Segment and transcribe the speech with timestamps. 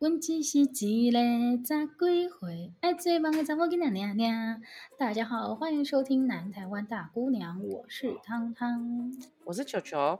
[0.00, 0.64] 阮只是一
[1.10, 4.62] 个十几岁爱做梦的查某囡仔娘娘。
[4.98, 9.12] 大家好，欢迎收听《南台湾大姑娘》，我是汤汤，
[9.44, 10.18] 我是球球。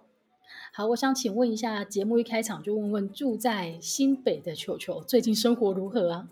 [0.75, 6.29] 好，我想请问一下，节目一开场就问问住在新北的球球，最近生活如何啊？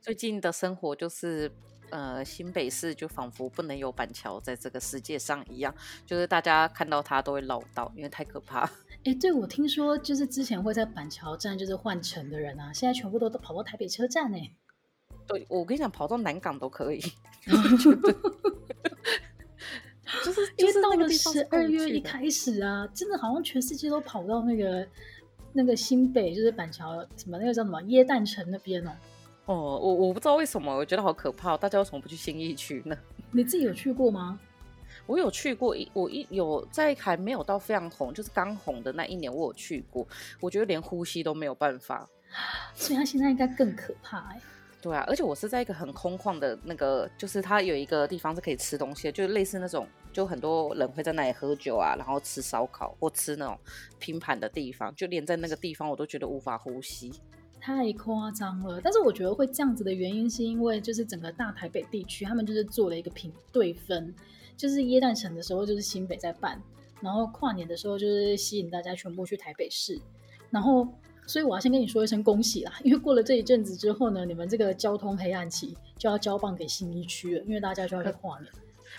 [0.00, 1.50] 最近的生活就是，
[1.90, 5.74] 呃，新北市就仿佛不能有板桥在这个世界上一样，
[6.06, 8.70] 就是大家看到它都会唠叨，因为太可怕。
[9.04, 14.38] 哎，对，我听说就是之前会在板桥站就是换乘的人啊，现在全部都都跑到台北车站呢。
[15.26, 17.00] 对，我跟你讲，跑到南港都可以。
[20.24, 24.86] 就是因为到了十二月一开始啊，真的好像全世界都跑到那个
[25.52, 28.92] 那个新北，就是板桥什么那个叫什么耶诞城那边哦。
[29.46, 32.96] 哦，我我不知道为什么，我觉得好可怕，大家为什么不去新义区呢？
[33.30, 34.40] 你自己有去过吗？
[35.08, 40.06] 我有去过，一我一有在还没有到非常红，就是刚红的那一年，我有去过。
[40.38, 42.06] 我觉得连呼吸都没有办法，
[42.76, 44.40] 所以它现在应该更可怕哎。
[44.82, 53.58] 对啊，而且我是在一个很空旷的那个，就是它有一个地方是可以吃东西的，就是类似那种，就很多人会在那里喝酒啊，然后吃烧烤或吃那种
[53.98, 57.10] 拼盘的地方，就连在那个地方我都觉得无法呼吸，
[57.58, 58.78] 太夸张了。
[58.80, 64.14] 但是我觉得会这样子的原因，是因为就是整个大台北地区，他们就是做了一个平对分。
[64.58, 66.60] 就是耶诞城的时候，就是新北在办，
[67.00, 69.98] 然后跨年的时候，就是吸引大家全部去台北市，
[70.50, 70.86] 然后，
[71.28, 78.52] 所以我要先跟你说一声恭喜啦，因为过了这一阵子之后呢，你们这个交通黑暗期就要交棒给新一区了，因为大家就要去跨年。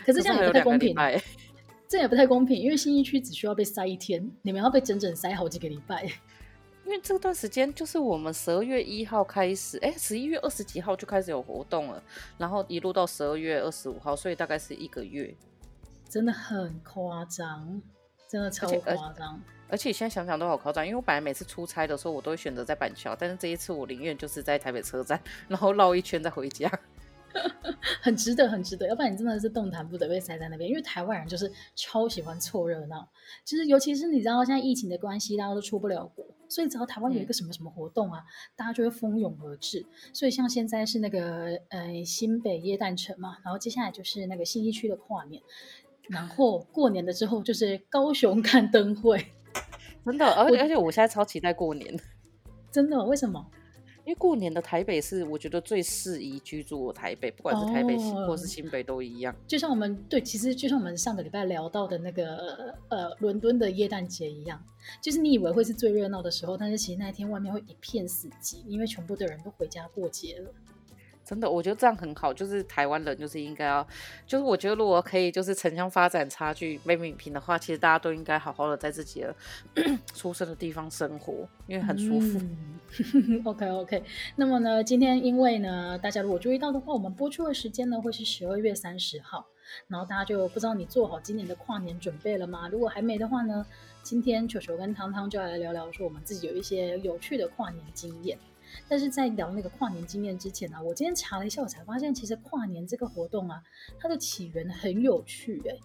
[0.05, 0.95] 可是这样也不太公平，
[1.89, 6.03] 这也不太公平，因为新一区只需要被塞一天，你们要被整整塞好几个礼拜。
[6.85, 12.01] 因为这段时间就是我们十二月一号开始，哎，十一月二十几号就开始有活动了，
[12.37, 15.35] 然后一路到十二月二十五号，所以大概是一个月。
[16.09, 17.81] 真的很夸张，
[18.27, 19.39] 真的超夸张。
[19.69, 26.67] 而且现在想想都好夸张，因为我本来每次出差的时候，我都会选择在板桥，但是这一次我宁愿就是在台北车站， 然后绕一圈再回家。
[28.01, 28.87] 很值得，很值得。
[28.87, 30.67] 要不然你真的是动弹不得，被塞在那边。
[30.67, 33.07] 因为台湾人就是超喜欢凑热闹，
[33.45, 39.85] 就是尤其是你知道现在疫情的关系，大家都出不了国，所以只要台湾有一个什么什么活动啊，嗯、大家就会蜂拥而至。
[40.11, 45.39] 所以像现在是那个呃新北耶诞城嘛，然后接下来就是那个信义区的跨年。
[46.09, 49.23] 然后过年的之后就是高雄看灯会，
[50.05, 51.99] 真的，而且而且我现在超期待过年，
[52.71, 53.45] 真的，为什么？
[54.05, 59.35] 因为过年的台北是我觉得最适宜居住的台北，不管是台北新或是新北都一样。
[59.45, 64.59] 就像我们对，其实就像我们上个礼拜聊到的那个呃伦敦的耶诞节一样，
[64.99, 70.51] 就是你以为会是最热闹的时候，但是其实那一天外面会一片死寂，因为全部的人都回家过节了。
[71.29, 72.33] 真的，我觉得这样很好。
[72.33, 73.87] 就是台湾人，就是应该要，
[74.25, 79.35] 就是我觉得如果可以，就是城乡发展差距没弭平的话，其实大家都应该好好的在自己的
[80.15, 82.39] 出生的地方生活，因为很舒服。
[83.45, 84.03] OK OK，
[84.37, 89.45] 那么呢，今天因为呢，大家如果注意到的话，我们播出的时间呢会是十二月三十号，
[89.87, 92.67] 然后大家就不知道你做好今年的跨年准备了吗？
[92.69, 93.63] 如果还没的话呢，
[94.01, 98.35] 今天球球跟汤汤就要来聊聊说我们自己有一些有趣的跨年经验。
[98.87, 103.61] 但是在聊那个跨年经验之前呢、啊，我今天查了一下，我才发现其实跨年这个活动啊，
[103.99, 105.79] 它的起源很有趣哎、欸。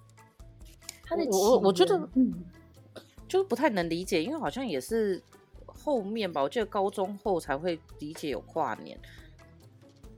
[1.03, 2.32] 它的起源我我觉得嗯，
[3.28, 5.22] 就是不太能理解，因为好像也是
[5.66, 8.99] 后面吧，我记得高中后才会理解有跨年。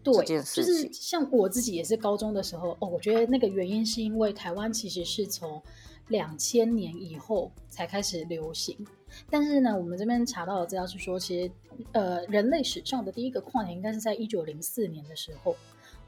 [0.05, 5.61] 对，就是像我自己也是高中的时候哦，我觉得那个原因是因为台湾其实是从
[6.07, 8.87] 两千年以后才开始流行。
[9.31, 11.51] 但是呢，我们这边查到的资料是说，其实，
[11.93, 15.57] 呃，人类史上的第一个跨年应该是在一九零四年的时候。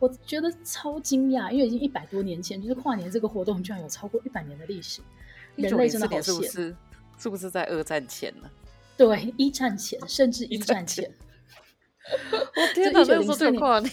[0.00, 5.00] 我觉得超惊讶，因为已经一百多年前，就是跨年这个活动居然有超过一百年的历史。
[5.56, 6.76] 人类真的好险，是不是？
[7.18, 8.48] 是不是在二战前呢？
[8.96, 11.12] 对，一战前，甚至一战前。
[12.30, 13.92] 我天哪，那时候就跨年。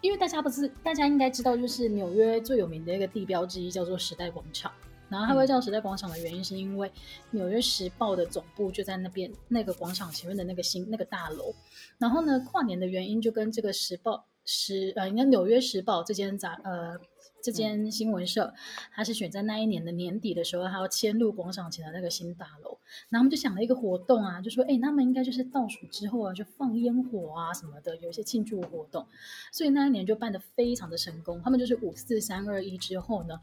[0.00, 4.72] 因为大家不是，大家应该知道，就是纽约最有名的一个地标之一叫做时代广场。
[5.08, 6.88] 然后它会叫时代广场的原因，是因为
[7.30, 11.54] 《纽约时报》的总部就在那边那个广场前面的那个新那个大楼。
[11.98, 16.98] 然后呢，跨年的原因就跟这个时报时呃，应该《纽约时报》这间杂呃
[17.40, 18.52] 这间新闻社，
[18.92, 22.76] 它是选在那一年的年底的时候，它要迁入广场前的那个新大楼。
[23.08, 29.06] 然后他们就想了一个活动啊，就说哎，他们应该就是倒数之后啊，就放烟火啊什么的，有一些庆祝活动。
[29.52, 31.40] 所以那一年就办得非常的成功。
[31.44, 33.38] 他们就是五四三二一之后呢。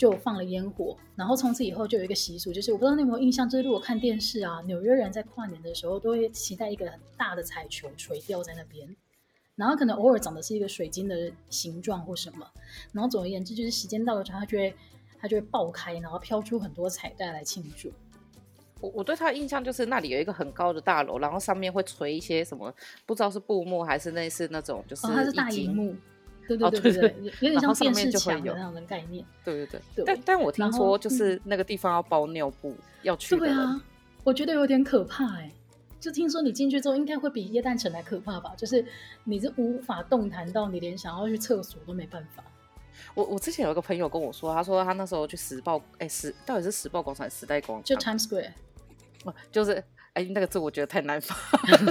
[0.00, 8.96] 就放了烟火，然后从此以后就有一个习俗，就是我不知道你有没有印象，就是如果看电视啊，纽约人在跨年的时候都会期待一个很大的彩球垂吊在那边，
[9.56, 12.50] 然后可能偶尔长的是一个水晶的形状或什么，
[12.92, 14.74] 然后总而言之就是时间到了之后，它就会
[15.20, 17.92] 它就会爆开，然后飘出很多彩带来庆祝。
[18.80, 22.74] 我我对他的印象就是那里有一个很高的大楼，然后上面会垂一些什么，
[23.04, 25.94] 不知道是布幕还是类似那种，就是、哦、它是大荧幕，
[26.56, 29.24] 对对对对对，哦、有点像电视墙的那种的概念。
[29.44, 33.40] 对对对，但但我听说就是那个地方要包尿布，嗯、要去的。
[33.40, 33.80] 对啊，
[34.24, 35.52] 我觉得有点可怕哎、欸。
[36.00, 38.54] 就听说你进去之后，应该会比耶诞城还可怕吧？
[38.56, 38.82] 就是
[39.24, 42.42] 你是无法动弹到，你连想要去厕所都没办法。
[43.14, 47.84] 我我之前有一个朋友跟我说，他说他那时候去时报，哎、欸，时到底是时报广场还是时代广场？
[47.84, 48.52] 就 Times Square。
[49.52, 49.72] 就是
[50.14, 51.36] 哎、欸，那个字我觉得太难发。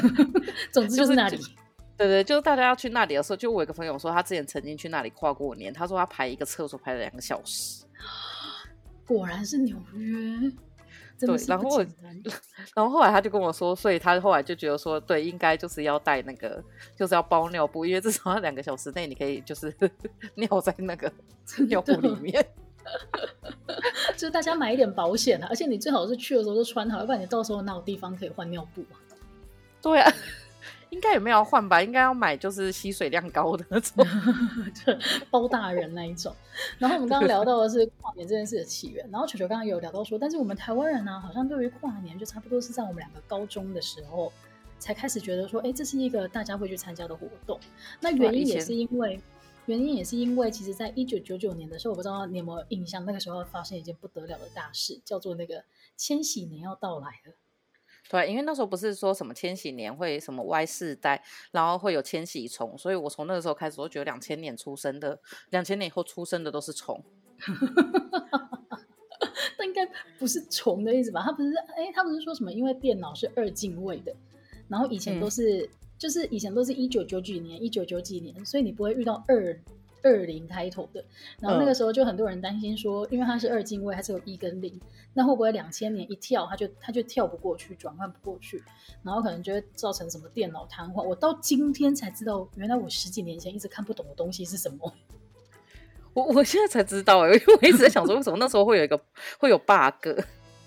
[0.73, 1.37] 总之 就是那里。
[1.37, 1.51] 就是、
[1.99, 7.83] 对对，就是大家要去那里的时候，就我有一个朋友说，他之前曾经去那里跨过年，他说他排一个厕所排了两个小时。
[9.05, 10.49] 果然是纽约。
[11.19, 11.83] 对，然后
[12.73, 16.63] 然后后来他就跟我说，所以他后来就觉得说，对，应该就是要带那个，
[16.95, 19.75] 就是要包尿布，因为至少要两个小时内你可以就是
[20.35, 21.11] 尿在那个
[21.67, 22.33] 尿布里面。
[24.15, 28.95] 就是大家买一点保险啊，而且你最好是去的时候就穿好，要不然你到时候哪有地方可以换尿布啊？
[29.81, 30.11] 对啊，
[30.89, 31.81] 应该也没有换吧？
[31.81, 34.05] 应该要买就是吸水量高的那种，
[35.29, 36.35] 包大人那一种。
[36.77, 44.31] 然后我们刚刚聊到的是跨年这件事的起源，然后球球刚刚有聊到说，但是我们台湾人呢、啊，好像对于跨年就差不多是在我们两个高中的时候
[44.77, 47.59] 才开始觉得说，哎，这是一个大家会去参加的活动。
[47.99, 49.19] 那原因也是因为。
[49.65, 55.63] 原因也是因为，其实，在一九九九年的时候，我不知道你有没有印象，那个时候发生一件不得了的大事，叫做那个
[55.95, 57.33] 千禧年要到来了。
[58.09, 65.19] 对，因为那时候不是说什么千禧年会什么 Y 世代，然后会有千禧虫，所以我从那个时候开始，我觉得两千年出生的，
[65.51, 67.01] 两千年以后出生的都是虫。
[69.57, 71.21] 那应该不是虫的意思吧？
[71.23, 72.51] 他不是，哎，他不是说什么？
[72.51, 74.13] 因为电脑是二进位的，
[74.67, 75.63] 然后以前都是。
[75.63, 75.69] 嗯
[75.99, 79.53] 就是以前都是一九九几年、一九九几年，所以你不会遇到二
[80.03, 81.03] 二零开头的。
[81.39, 84.79] 然后那个时候就很多人担心说，因为它是二进位，它是有一跟零，
[85.13, 88.63] 那会不会两千年一跳，它就它就跳不过去，转换不过去，
[89.03, 91.03] 然后可能就会造成什么电脑瘫痪。
[91.03, 94.93] 我到今天才知道，原来我十几年前一直看不懂的东西是什么。
[96.13, 98.99] 我我现在才知道，因为我一直在想说，为什么那时候会有一个
[99.37, 100.19] 会有 bug。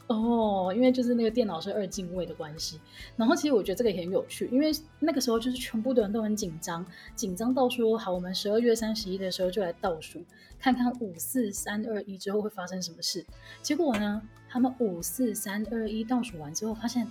[0.09, 2.79] 哦，因为就是那个电脑是二进位的关系，
[3.17, 6.85] 然后其实我觉得这个也很有趣，因为那个时候就是全部的人都很紧张，
[7.15, 10.23] 紧张到说好，我们十二月三十一的时候就来倒数，
[10.59, 13.25] 看看五四三二一之后会发生什么事。
[13.63, 14.21] 结果呢，
[14.51, 17.07] 他们五四三二一倒数完之后，发现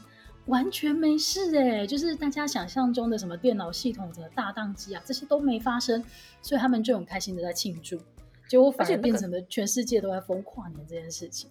[0.46, 6.04] 完全没事哎，就是大家想象中的什么电脑系统的大宕机啊，这些都没发生，
[6.42, 7.98] 所以他们就很开心的在庆祝，
[8.48, 11.50] 结果反而变成了全世界都在疯跨年这件事情。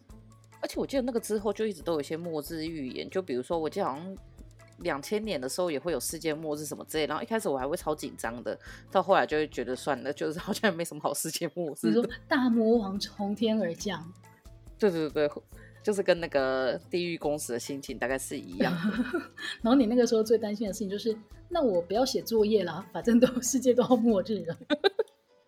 [0.60, 4.16] 而且我记得那个之后就一直都有一些末日预言，就比如说我记得好像
[4.78, 8.58] 两千年的时候也会有世界末日什么之类，然后一开始我还会超紧张的，
[8.90, 11.88] 到后来就会觉得算了，就是好像也没什么好世界末日。
[11.88, 14.06] 你说大魔王从天而降？
[14.78, 15.30] 对对对，
[15.84, 18.72] 就是跟那个地狱公使的心情大概是一样。
[19.60, 21.14] 然后你那个时候最担心的事情就是，
[21.48, 24.56] 那我不要写作业了，反正都世界都要末日了。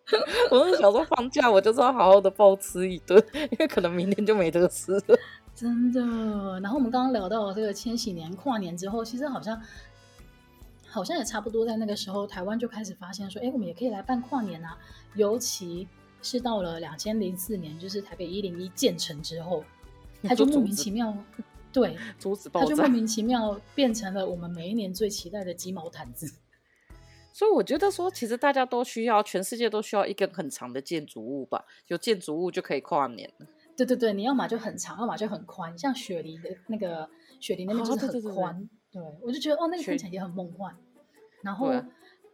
[0.50, 3.22] 我是想说放假，我就是要好好的暴吃一顿，
[3.52, 5.19] 因为可能明天就没得吃了。
[5.54, 6.00] 真的。
[6.60, 9.60] 然后我们刚刚聊到这个千禧年跨年之后，其实好像
[10.87, 14.76] 好像也差不多在那个时候，台湾就开始发现说，哎，我们也可以来办跨年啊。
[15.14, 15.87] 尤其
[16.20, 19.64] 是到了两千零四年，就是台北一零一建成之后，
[20.25, 21.16] 它就莫名其妙，
[21.72, 21.96] 对，
[22.52, 26.32] 它就莫名其妙变成了我们每一年最期待的鸡毛毯子。
[27.32, 31.64] 所以我觉得说，其实大家都需要，全世界都需要一根很长的建筑物吧？
[31.87, 33.47] 有建筑物就可以跨年了。
[33.75, 35.76] 对对对，你要么就很长，要么就很宽。
[35.78, 37.09] 像雪梨的那个
[37.40, 38.54] 雪梨那边就是很宽。
[38.54, 40.76] 哦、对，对，对，对，我就觉得哦，那个看起来也很梦幻。
[41.42, 41.73] 然后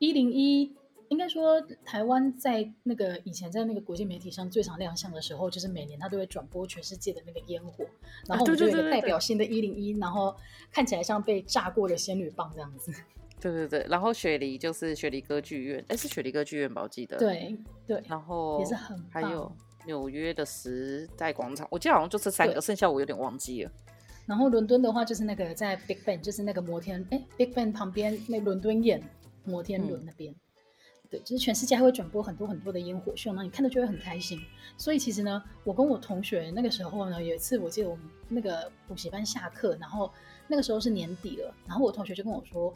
[0.01, 0.75] 一零一，
[1.09, 7.87] 应该说台湾在那个以前在那个国际媒体上最常亮相的时候，就是每年它都会转播全世界的那个烟火，
[8.27, 10.35] 然后我们就有一个代表性的一零一，然后
[10.73, 12.93] 看起来像被炸过的仙女棒这样子。
[13.41, 16.83] 对对对，然后雪梨就是雪梨歌剧院，哎，是雪梨歌剧院吧？
[16.83, 17.17] 我记得。
[17.17, 18.03] 对对。
[18.09, 19.09] 然后也是很棒。
[19.11, 19.51] 还有
[19.87, 23.71] 纽约的时代广场，我记得好像就这三个，剩下我有点忘记了。
[24.27, 29.01] 然后伦敦的话，就是那个在 Big Ben，就是那个摩天，哎，Big Ben 旁边那伦敦眼
[29.45, 30.33] 摩天轮那边。
[30.33, 30.37] 嗯、
[31.09, 34.39] 对，就是全世界还会转播很多很多的烟火秀，那你看的就会很开心。
[34.77, 40.13] 所以其实呢，我跟我同学那个时候呢，有一次我记得我们那个补习班下课，然后
[40.47, 42.75] 那个时候是年底了，然后我同学就跟我说。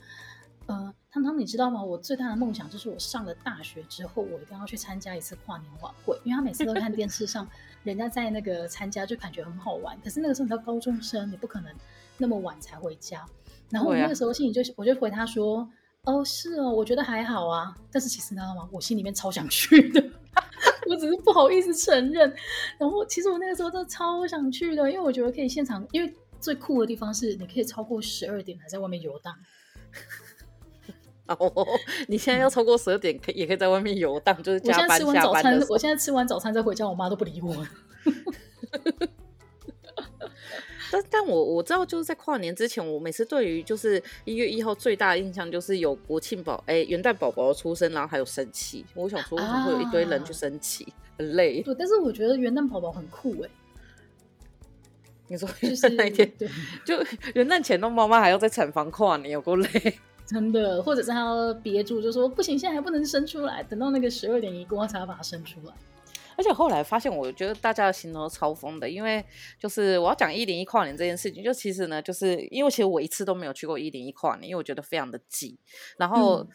[0.66, 1.82] 呃，汤汤，你知道吗？
[1.82, 7.46] 我最大的梦想就是我上了大学之后，我一定要去参加一次跨年晚会，因为他每次都看电视上
[7.82, 9.98] 人家在那个参加，就感觉很好玩。
[10.02, 11.74] 可是那个时候你到高中生，你不可能
[12.16, 13.26] 那么晚才回家。
[13.70, 15.68] 然后我那个时候心里就，我就回他说
[16.04, 18.68] ：“哦，是哦，我觉得还好啊。”但是其实你知道吗？
[18.70, 20.00] 我心里面超想去的，
[20.88, 22.32] 我只是不好意思承认。
[22.78, 26.14] 然后其实我那个时候真的超想去的，因为我觉得可以现场，因为。
[26.40, 29.32] 最酷的地方是，你可以超过十二点还在外面游荡。
[31.26, 31.66] 哦，
[32.08, 35.66] 你现在要超过十二点，可也可以在外面游荡，就是加班下班的。
[35.68, 37.54] 我现在吃完早餐再回家，我妈都不理我。
[40.90, 48.84] 但但我我知道，就是在跨年之前，我每次对于就是一月一号最大的印象就是有国庆宝哎元旦宝宝出生，然后还有升旗。
[48.94, 50.84] 我想说，为什么会有一堆人去升旗？
[50.84, 51.62] 啊、很累。
[51.62, 53.48] 对，但是我觉得元旦宝宝很酷哎。
[55.28, 56.30] 你说就是那一天，
[56.84, 56.98] 就
[57.32, 59.68] 元旦前，那妈妈还要在产房跨年，有够累。
[60.32, 65.74] 真的，或者是他要憋住，就说不行，现在还不能生出来，等到那个十二点一过，才要把它生出来。
[66.36, 69.24] 而且后来发现，我觉得大家的心都超疯的，因为
[69.58, 75.58] 就是我要讲一零一跨年这件事情，就其实呢，就是因为其实我一次都没有去过一零一跨年，因为我觉得非常的挤，
[75.98, 76.36] 然后。
[76.38, 76.48] 嗯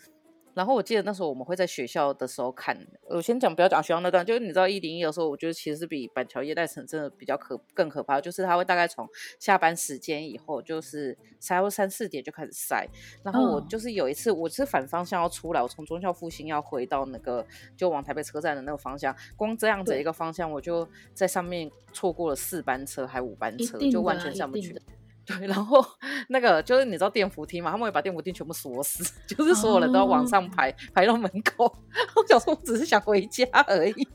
[0.58, 2.76] 然后我记得那时候我们会在学校的时候看，
[3.10, 9.08] 我先讲不要讲学校那段，就是你知道一零一的时候，我觉得其实是比板桥耶诞城真的比较可更可怕，就是他会大概从
[9.40, 12.90] 下班时间以后，就是塞到三四点就开始塞。
[13.22, 17.46] 然后我就是有一次我是反方向要出来，我从中校复兴要回到那个
[17.76, 24.76] 就往台北车站的那个方向，光这样子一个方向，我就在上面错过了四班车还五班车，就完全上不去。
[25.27, 25.86] 对，然后
[26.29, 31.65] 那个就是你知道电扶梯嘛，他们会把电扶梯全部锁死， 就是所有人都要往上排，哦、排到门口。
[32.15, 34.07] 我想说，我只是想回家而已。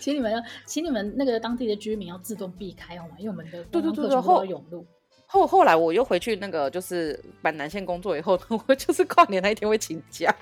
[0.00, 3.14] 请你们要，请你们那个当地的居民要自动避开好吗？
[3.18, 4.86] 因为我们的对对对对后涌路。
[5.26, 10.34] 后后来我又回去那个就是板南线工作以后，我就是跨年那一天会请假，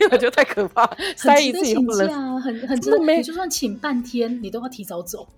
[0.00, 5.28] 因为我觉得太可怕，塞一次以后请假很很真的没，你就算请半天，你都要提早走。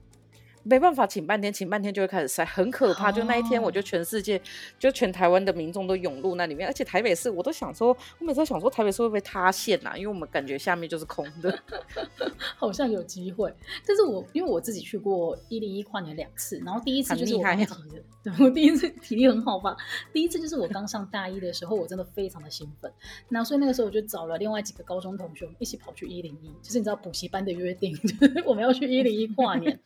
[0.64, 3.10] 没办法，请半天，请半天就会开始塞，很可怕。
[3.10, 4.40] 就那一天，我就全世界，
[4.78, 9.92] 就全台湾的民众都涌入那里面，而且台北市，我都想说，我每次想说台北市会不会塌陷呐？
[9.96, 11.58] 因为我们感觉下面就是空的，
[12.56, 13.52] 好像有机会。
[13.86, 19.76] 但是我因为我自己去过一零一跨年两次，然后第一次就是我刚提的，对，我第一次体力很好吧？
[20.12, 22.90] 第一次就是我刚上大一的时候，我真的非常的兴奋，
[23.28, 29.78] 那所以那个时候我就找了另外几个高中同学，我们一起跑去一零一，就是你知道补习班的约定， 就是我们要去一零一跨年，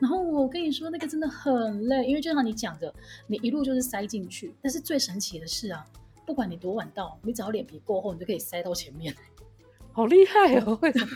[0.00, 0.24] 然后。
[0.34, 2.92] 我跟你说，那个真的很累，因为就像你讲的，
[3.28, 4.52] 你一路就是塞进去。
[4.60, 5.86] 但是最神奇的是啊，
[6.26, 9.14] 不管你多晚到，你只要脸皮够厚，你就可以塞到前面。
[9.92, 10.76] 好厉害哦！
[10.82, 11.08] 为什么？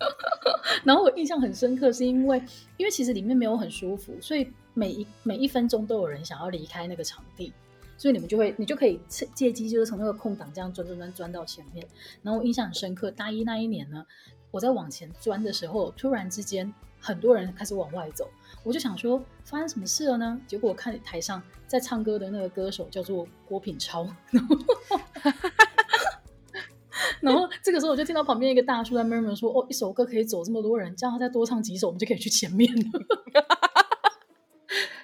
[0.84, 2.42] 然后我印象很深刻，是因为
[2.76, 7.52] 因为其实里面没有很舒服，所以每一每一分钟都有人想要离开那个场地，
[8.00, 11.86] 所以你们就会你就可以借机就是从那个空档这样钻钻钻钻到前面。
[12.22, 14.06] 然后我印象很深刻，大一那一年呢，
[14.50, 16.72] 我在往前钻的时候，突然之间。
[17.02, 18.28] 很多人开始往外走，
[18.62, 20.38] 我就想说发生什么事了呢？
[20.46, 24.06] 结果我看台上在唱歌的那个歌手叫做郭品超，
[27.22, 32.82] 然后，这个时候我就听到旁边一个大叔在默默说：“哦，一首歌可以走这么多人，叫他再多唱几首，我们就可以去前面了。”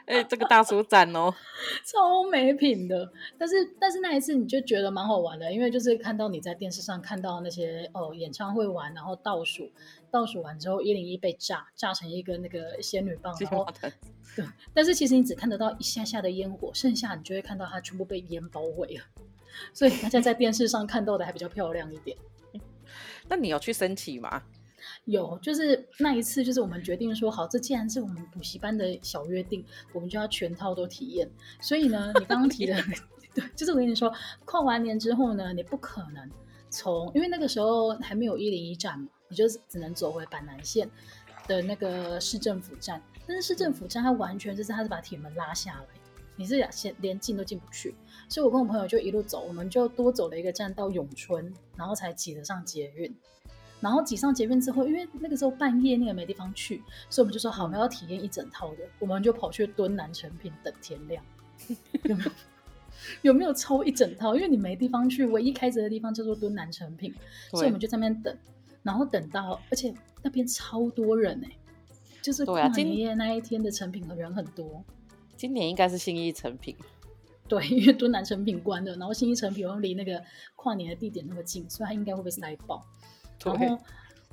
[0.07, 1.35] 哎、欸，这个大叔赞哦，
[1.85, 3.13] 超没品的。
[3.37, 9.71] 但是，但是那一次你就觉得蛮好玩的，因为就是看到你在电视上看到那些哦演唱会完，然后倒数，
[10.11, 13.67] 倒数完之后一零一被炸，炸成一个那个仙女棒， 然后
[14.37, 14.45] 对。
[14.73, 19.05] 但是其实你只看得到一下下的烟火，剩下你就会看到它全部被烟包围了。
[19.75, 22.17] 所以大家在电视上看到的还比较漂亮一点。
[23.29, 24.43] 那你有去升旗吗？
[25.07, 31.29] 有，就是那一次，就是我们决定说好，这既然是我们补习班的小约定，我们就要全套都体验。
[31.61, 32.77] 所以呢，你刚刚提的，
[33.33, 34.13] 对，就是我跟你说，
[34.45, 36.29] 跨完年之后呢，你不可能
[36.71, 40.91] 从，因为那个时候还没有一零一站嘛，你就只能走回板南线
[41.47, 43.01] 的那个市政府站。
[43.29, 45.87] 但是市政府站它完全就是它是把铁门拉下来，
[46.35, 47.95] 你是先连进都进不去。
[48.29, 53.17] 所以我跟我朋友就一路走，我们就多走了一个站到永春，然后才挤得上捷运。
[53.81, 61.23] 然后挤上捷运之后，因为那个时候半夜那个没地方去，所以我们就说好，我们要体验一整套的，我们就跑去敦南成品等天亮。
[62.05, 62.31] 有没有？
[63.23, 64.35] 有没有抽一整套？
[64.35, 67.15] 因为你没地方去，唯一开着的地方叫做敦南成品，
[67.51, 68.37] 所以我们就在那边等。
[68.83, 69.93] 然后等到，而且
[70.23, 71.57] 那边超多人哎、欸，
[72.23, 74.83] 就是跨年夜那一天的成品的人很多。
[75.37, 76.75] 今年应该是新一成品，
[77.47, 80.23] 对，因为敦南成品关了，然后新一成品又离那个
[80.55, 82.83] 跨年的地点那么近，所以它应该会被塞爆。
[83.45, 83.79] 然后，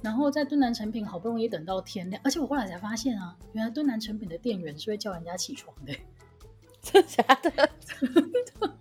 [0.01, 5.93] 然后在敦南成品好不容易等到天亮，而且我后来才发现啊，原来敦南成品的店员是会叫人家起床的，
[6.81, 7.69] 真的假的？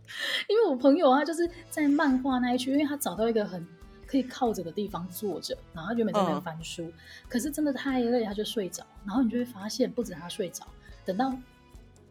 [0.49, 3.67] 因为我朋友他就是在漫画那一区，因为他找到一个很
[4.07, 6.93] 可以靠着的地方坐着，然后他原本在那边翻书，嗯，
[7.29, 8.85] 可是真的太累，他就睡着。
[9.07, 10.67] 然后你就会发现，不止他睡着，
[11.05, 11.35] 等到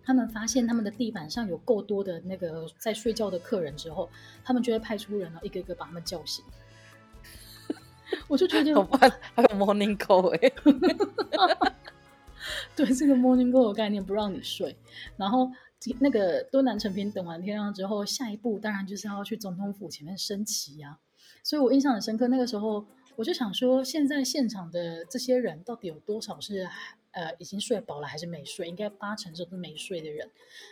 [0.03, 4.09] 他们发现他们的地板上有够多的那个在睡觉的客人之后，
[4.43, 6.43] 他们就会派出人，一个一个把他们叫醒。
[8.27, 8.73] 我就觉得
[9.35, 10.53] 还有 morning call 哎、欸，
[12.75, 14.75] 对这个 morning call 的概念不让你睡，
[15.17, 15.51] 然后
[15.99, 20.99] 那个敦南成品等完天亮之后，下一步当然就是要去总统府前面升旗呀、啊。
[21.43, 26.69] 所以我印象很深刻，那个时候我就想说，现在现场的这些人到底有多少是
[27.11, 28.67] 呃已经睡饱了还是没睡？
[28.67, 30.29] 应该八成都是没睡的人。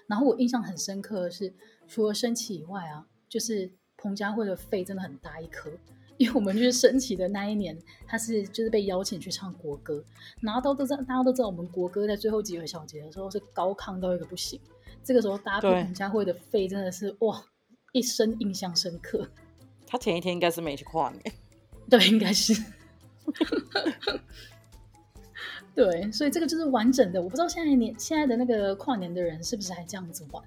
[0.08, 1.52] 然后我印象很深刻的是，
[1.88, 5.72] 除了升旗以外啊，就是彭佳慧的肺真的很大一颗。
[6.20, 10.04] 因为我们就是升旗的那一年，他是就是被邀请去唱国歌，
[10.42, 14.60] 然后都都知道，大家都知道我们国歌在最后几个小节的时候是高亢到一个不行，
[15.02, 17.42] 这个时候搭配彭佳慧的肺真的是哇，
[17.94, 19.30] 一生印象深刻。
[19.88, 21.24] 他前一天应该是没去跨年，
[21.90, 22.54] 对，应该是，
[25.74, 27.22] 对，所以这个就是完整的。
[27.22, 30.44] 我不知道现在年现在的那个跨年的人是不是还这样子玩？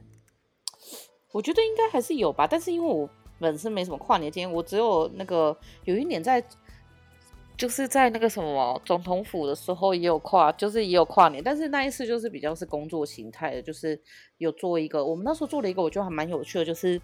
[1.32, 3.08] 我觉得应该还是有吧，但是因为我。
[3.42, 6.42] 本身没什么跨年经验，我只有那个有一年在，
[7.58, 14.00] 就是在那个什么总统府的时候也有跨，就是也有跨年，但是那一次就是比较是工作形态的，就是
[14.38, 16.98] 有做一个，我们那时候做了一个，我觉得还蛮有趣的，就是。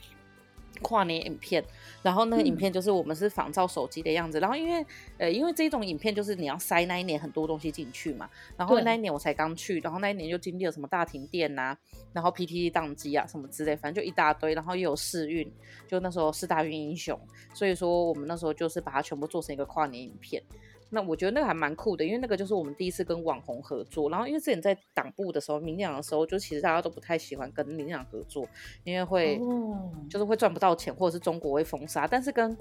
[0.83, 1.65] 跨年影片，
[2.03, 4.87] 然后那个影片就是我们是仿照手机的样子，嗯、然后因为
[5.19, 11.79] 呃，因为这种影片就是你要塞那一年很多东西进去嘛，然后那一年我才刚去，然后那一年就经历了什么大停电呐、啊，
[12.13, 15.51] 然后 PTT 宕机啊什么之类，反正就一大堆，然后又有试运，
[15.87, 17.19] 就那时候四大运英雄，
[17.53, 20.43] 所以说我们那时候就是把它全部做成一个跨年影片。
[20.91, 24.09] 那我觉得那个还蛮酷的，因为那个就是我们第一次跟网红合作。
[24.11, 28.49] 然后因为之前在党部的时候，民进党的时候，就其实大家都不太喜欢跟民进党合作，
[28.85, 32.07] 因为会、哦、就是会赚不到钱，或者是中国会封杀。
[32.07, 32.57] 但是跟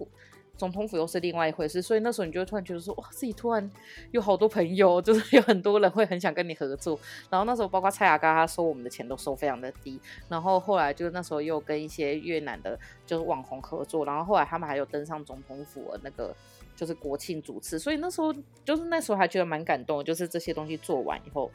[0.58, 3.72] 总统府又是另外一回事，所以那时候你就会突然觉得说，哇，自己突然
[4.12, 7.00] 有好多朋友， 就是有很多人会很想跟你合作。
[7.30, 10.00] 然后那时候包括蔡雅刚，他收我们的钱都收非常的低。
[10.28, 14.04] 然后后来就是那时候又跟一些越南的，就是网红合作。
[14.04, 16.36] 然后后来他们还有登上总统府的那个。
[16.76, 18.32] 就是国庆主持，所以那时候
[18.64, 21.50] 就是那时候还觉得蛮感动，就是这些东西做完以后，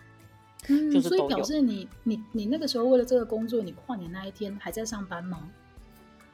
[0.66, 5.48] 嗯，就是所以表示你你你那个时候为了这个工作，你跨年那一天还在上班吗？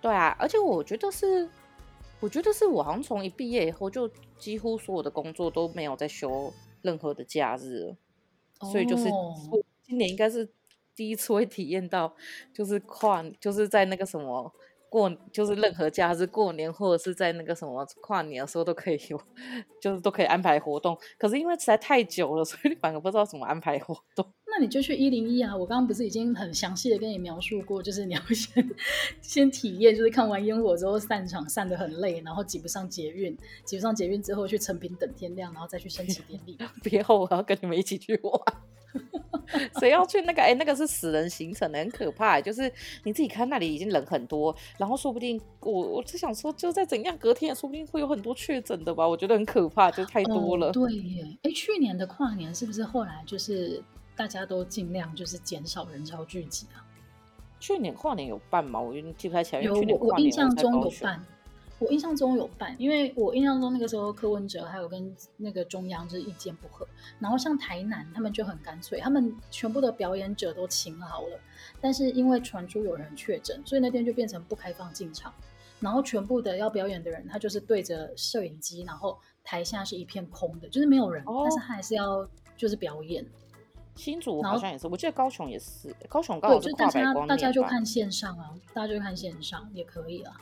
[0.01, 1.47] 对啊，而且我觉得是，
[2.21, 4.09] 我觉得是我好像从一毕业以后，就
[4.39, 6.53] 几乎所有的工作都没有再休
[6.83, 7.95] 任何的假日，
[8.61, 9.09] 哦，所以就是
[9.83, 10.49] 今年应该是
[10.95, 12.15] 第一次会体验到，
[12.53, 14.53] 就是跨就是在那个什么。
[14.91, 19.21] 过就是任何假日过年或者是在那个什么跨年的时候都可以有，
[19.83, 20.97] 就是都可以安排活动。
[21.19, 24.33] 可是因为实在太久了，所以你反而不知道怎么安排活动。
[24.59, 25.57] 那你就去一零一啊！
[25.57, 28.71] 我刚刚不是已经很详细的跟你描述过，就是你要先
[29.23, 36.59] 先体验，就是看完烟火之后散场散的很累，然后挤不上捷运，挤不上捷运之后去成品等天亮，然后再去升旗典礼。
[36.83, 38.43] 别后我要跟你们一起去玩。
[39.79, 40.43] 谁要去那个？
[40.43, 42.41] 哎、欸，那个是死人行程，很可怕。
[42.41, 42.63] 就是
[43.05, 49.07] 你自己看那里已经人很多，然后说不定我我只想说，就在怎样隔天，说不定会有很多确诊的吧？
[49.07, 50.71] 我觉得很可怕，就太多了。
[50.71, 53.81] 哦、对耶，哎、欸，去年的跨年是不是后来就是
[54.19, 56.85] 大家都尽量就是减少人潮聚集啊？
[57.61, 58.81] 去年跨年有办吗？
[58.81, 59.63] 我记不太起来。
[59.63, 61.25] 有，我我印象中有办。
[61.79, 66.85] 我印象中有办，因为我印象中那个时候柯文哲还有跟那个中央就是意见不合，
[67.21, 71.39] 然后像台南他们就很干脆，他们全部的表演者都请好了，
[71.81, 75.33] 但是因为传出有人确诊，所以那天就变成不开放进场，
[75.79, 83.25] 然后全部的要表演的人他就是对着摄影机，然后台下是一片空的，就是没有人，哦、但是他还是要就是表演。
[83.99, 90.37] 新竹好像也是，我记得高雄也是，高雄刚好是跨百光，大家就看线上啊，大家就看线上也可以啊。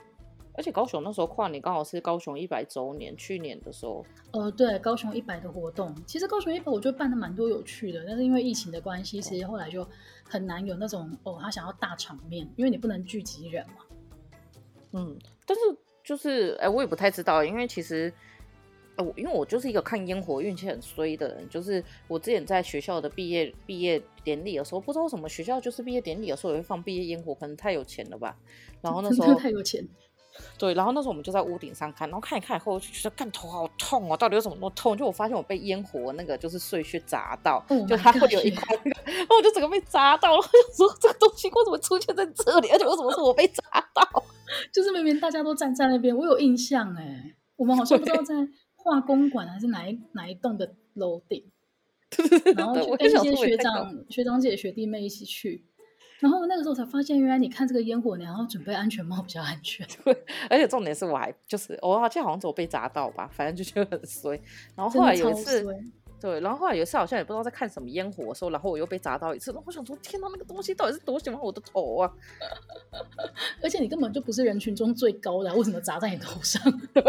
[0.52, 4.04] 而且高雄那时候跨年刚好是高雄一百周年，去年的时候。
[4.32, 9.86] 呃，对，高雄一百的活动，其实高雄一百我觉得办的蛮多有趣的，但是因为疫情的关系，其实后来就
[10.28, 13.76] 很难有那种哦，他想要大场面，因为你不能聚集人嘛。
[14.92, 15.62] 嗯，但是
[16.04, 18.12] 就是哎、欸，我也不太知道，因为其实
[18.96, 28.36] 呃，因为我就是一个看烟火运气很衰的人，就是我之前在学校的毕业毕业典礼的时候，不知道为什么学校就是毕业典礼的时候也会放毕业烟火，可能太有钱了吧。
[28.80, 29.86] 然后那时候太有钱。
[30.58, 34.94] 对，然后那时候我们就在屋顶上看，然后看一看以后，我就觉得干头好痛哦，到底有什么那么痛？
[34.94, 40.36] 就我发现我被烟火那个就是碎屑砸到，oh、就它会有一块那个，然后我就整个被砸到了。
[40.36, 42.68] 我想说这个东西为什么出现在这里？
[42.68, 43.62] 而且为什么是我被砸
[43.94, 44.22] 到？
[44.70, 48.34] 就是明明大家都站在那边，我有印象哎，我们好像不知道在
[48.86, 51.44] 化工馆还是哪一哪一栋的楼顶，
[52.56, 55.64] 然后就跟一些学长学长姐学弟妹一起去。
[56.20, 59.86] 然后那个时候才发现，原来你看这个烟火，你还要准备安全帽比较安全。
[60.04, 60.16] 对，
[60.48, 64.40] 而且重点是我还就是，我好像好像只有被砸到吧，反正就觉得很衰。
[64.74, 65.66] 然后后来有一次，
[66.20, 69.50] 对，然后后来有一次好像也不知道在看什么烟火的时候，然后我又被砸到一次。
[69.52, 72.10] 然后我想说，天哪，那个东西到底是多喜欢我的头啊！
[73.62, 76.62] 而且你根本就不是人群中最高的，为什么砸在你头上？
[76.94, 77.02] 对，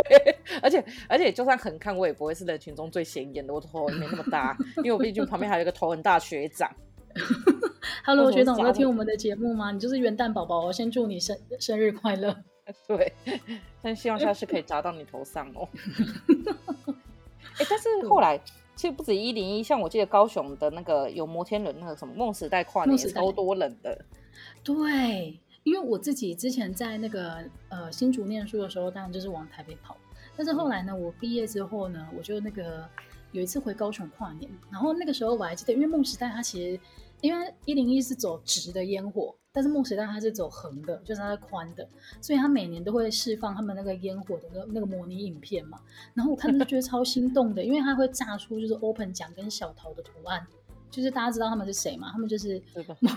[0.62, 6.70] 而且而且就算横看，我也不会是人群中最显眼的，我的头也没那么大，因为我毕竟旁边还有一个头很大学长。
[8.06, 9.72] Hello，学长，要听我们的节目吗？
[9.72, 12.36] 你就是元旦宝宝，我先祝你生生日快乐。
[12.86, 13.13] 对，
[13.82, 15.67] 但希望下次可以砸到你头上哦。
[17.58, 18.39] 哎、欸，但是后来
[18.77, 24.05] 其实不止一零一，像我记得高雄的那个有摩天轮，那个什么梦时代跨年超多人的。
[24.63, 29.97] 对，因为我自己之前在那个呃新竹念书的时候，当然就是往台北跑。
[30.35, 32.87] 但是后来呢，我毕业之后呢，我就那个
[33.31, 36.79] 有一次回高雄跨年，然后那个时候我还记得，因为梦时代它其实
[37.21, 39.36] 因为一零一是走直的烟火。
[39.49, 41.89] 但是梦时代它是走横的，就是它是宽的，
[42.21, 45.80] 所以它每年都会释放他们那个烟火的那个那个模拟影片嘛。
[46.13, 50.45] 然后我看就觉得超心动的，因为它会炸出就是 open 奖跟小桃的图案，
[50.91, 52.12] 就是大家知道他们是谁嘛？
[52.12, 52.62] 他们就是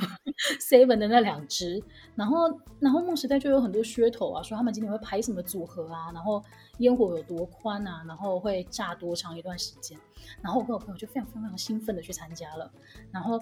[0.66, 1.82] seven 的那两只。
[2.14, 6.42] 然后然后梦时代就有很多噱头啊，说他们今天会排什么组合啊，然后
[6.78, 9.98] 烟火有多宽啊，然后会炸多长一段时间。
[10.40, 12.72] 然后我跟我朋友就非常非常非常兴奋的去参加了。
[13.10, 13.38] 然后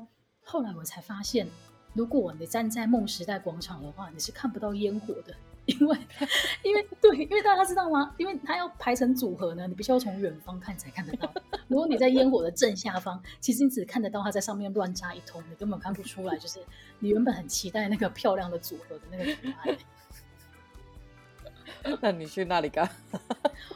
[0.49, 1.47] 后来我才发现。
[1.95, 5.35] 如果你站在梦时代广场的话，你是看不到烟火的，
[5.67, 5.99] 因为，
[6.63, 8.15] 因为对，因为大家知道吗？
[8.19, 11.33] 因为它要排成组合呢，你必须要从远方看才看得到。
[11.67, 16.61] 如果你在烟火的正下方，其实你只看得到它在上面乱扎一通，你根本看不出来，就是
[17.01, 19.77] 你原本很期待那个漂亮的组合的那个图案。
[22.01, 22.89] 那你去那里干？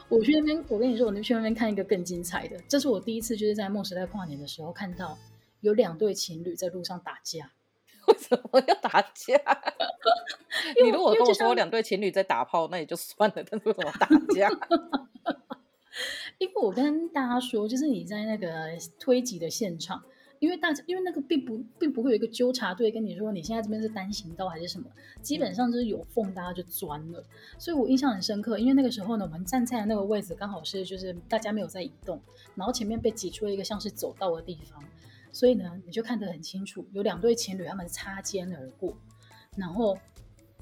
[0.07, 2.57] 我去那边，我跟你说，我去那边看一个更精彩的。
[2.69, 5.17] 这是我第一次就是在梦时代跨年的时候看到
[5.63, 7.51] 有两对情侣在路上打架。
[8.05, 9.39] 为什么要打架？
[10.83, 13.43] 你如果跟我说两对情侣在打炮，那也就算了。
[13.49, 14.49] 但是为什么打架？
[16.37, 20.03] 因为我跟大家说，就是你在那个推挤的现场，
[20.39, 24.85] 因为大家因为那个并不并不会有一个纠察队跟你说你现在这边是单行道还是什么，
[25.21, 27.23] 基本上就是有缝，大家就钻了。
[27.57, 32.19] 所以我印象很深刻，因为那个时候呢，我们站在的那个位置刚好是就是大家没有在移动，
[32.55, 34.83] 然后前面被挤出了一个像是走道的地方。
[35.33, 38.95] 所以呢，你就看得很清楚，有两对情侣他们擦肩而过，
[39.57, 39.97] 然后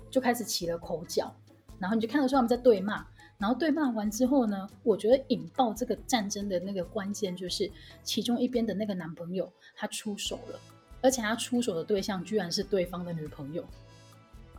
[0.10, 1.32] 就开始起了口角，
[1.78, 3.06] 然后你就看得出他们在对骂，
[3.38, 7.70] 然后对骂完之后呢，我觉得引爆这个战争的那个关键就是
[8.02, 10.60] 其中一边的那个男朋友他出手了，
[11.02, 13.66] 而且他出手的对象居然是对方的女朋友，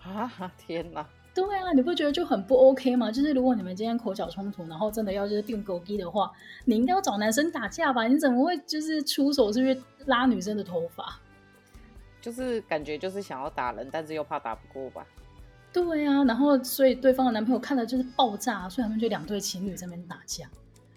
[0.02, 1.08] 啊，天哪！
[1.34, 3.10] 对啊，你不觉得就很不 OK 吗？
[3.10, 6.30] 就是如果你们今天口角冲突，然后真的要就是定狗逼的话，
[6.66, 8.06] 你应该要找男生打架吧？
[8.06, 11.18] 你怎么会就是出手，是不是拉女生的头发？
[12.20, 15.06] 就是感觉就是想要打人，但是又怕打不过吧？
[15.72, 20.46] 对啊，然后所以对方的男朋友看了就是爆炸，所以他们就两对情侣在那边打架。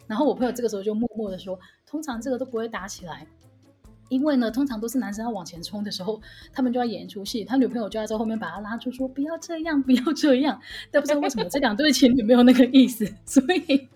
[0.06, 3.26] 然后我朋友这个时候就默默的说：“通常这个都不会打起来。”
[4.10, 6.22] 因为呢，通常都是男生要往前冲的时候，
[6.54, 10.60] 他们就要演一出戏，他女朋友就要在后面把他拉住，说不要这样，不要这样。
[10.91, 13.88] 但不知道为什么这两对情侣没有那个意思，所以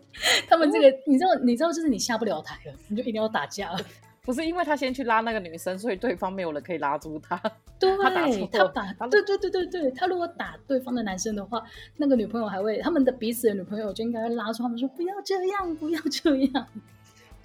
[0.48, 3.80] 他们这个你知道，你知道，就是你下不了台了，你就一定要打架了。
[4.26, 7.36] 不是因为他先去拉那个女生，所以对方没有人可以拉住他。
[7.80, 11.64] 对，他打，他打，对对对对对，他如果打对方的男生的话，
[11.98, 16.68] 那个女朋友还会，他们的彼此的女朋友就应该会拉住他们说不要这样，不要这样。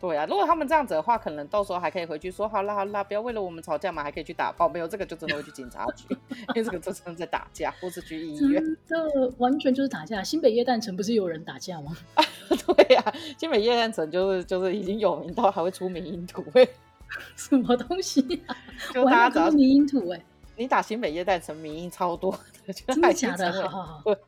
[0.06, 4.68] 对啊，如果他们这样子的话，可能到时候还可以回去说好啦好啦，不要为了我们吵架嘛，还可以去打爆。
[4.68, 6.04] 没有这个就真的会去警察局，
[6.54, 8.62] 因为这个真的在打架，或是去医院。
[8.86, 10.22] 真的完全就是打架。
[10.22, 11.96] 新北夜诞城不是有人打架吗？
[12.14, 12.24] 啊
[12.76, 16.68] 对呀、啊，新北夜诞城就是就是已经有名到还会出迷因图哎，
[17.34, 18.54] 什么东西啊？
[18.92, 20.22] 就大家迷因图哎，
[20.56, 22.30] 你打新北夜诞城迷因超多
[22.66, 23.50] 的，真的假的？
[23.70, 24.18] 好好好，对，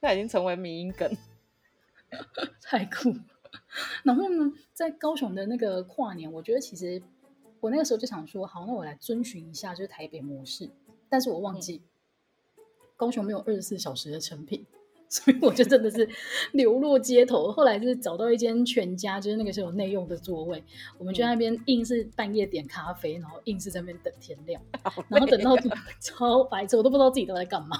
[0.00, 1.14] 那已经成为迷因梗，
[2.62, 3.14] 太酷。
[4.02, 7.02] 然后呢，在高雄的那个跨年，我觉得其实
[7.60, 10.70] 我那个时候就想说，好，那我来遵循一下就是台北模式。
[11.08, 11.82] 但是我忘记、
[12.56, 12.64] 嗯、
[12.96, 14.66] 高雄没有二十四小时的成品，
[15.08, 16.08] 所以我就真的是
[16.52, 17.52] 流落街头。
[17.52, 20.64] 后来就是找到一间全家，就是那个时候有内用的座位，
[20.98, 24.60] 我们就在那边硬是半夜点咖啡，然后硬是在那边等天亮，
[25.08, 25.56] 然后等到
[26.00, 27.76] 超白痴，我都不知道自己都在干嘛。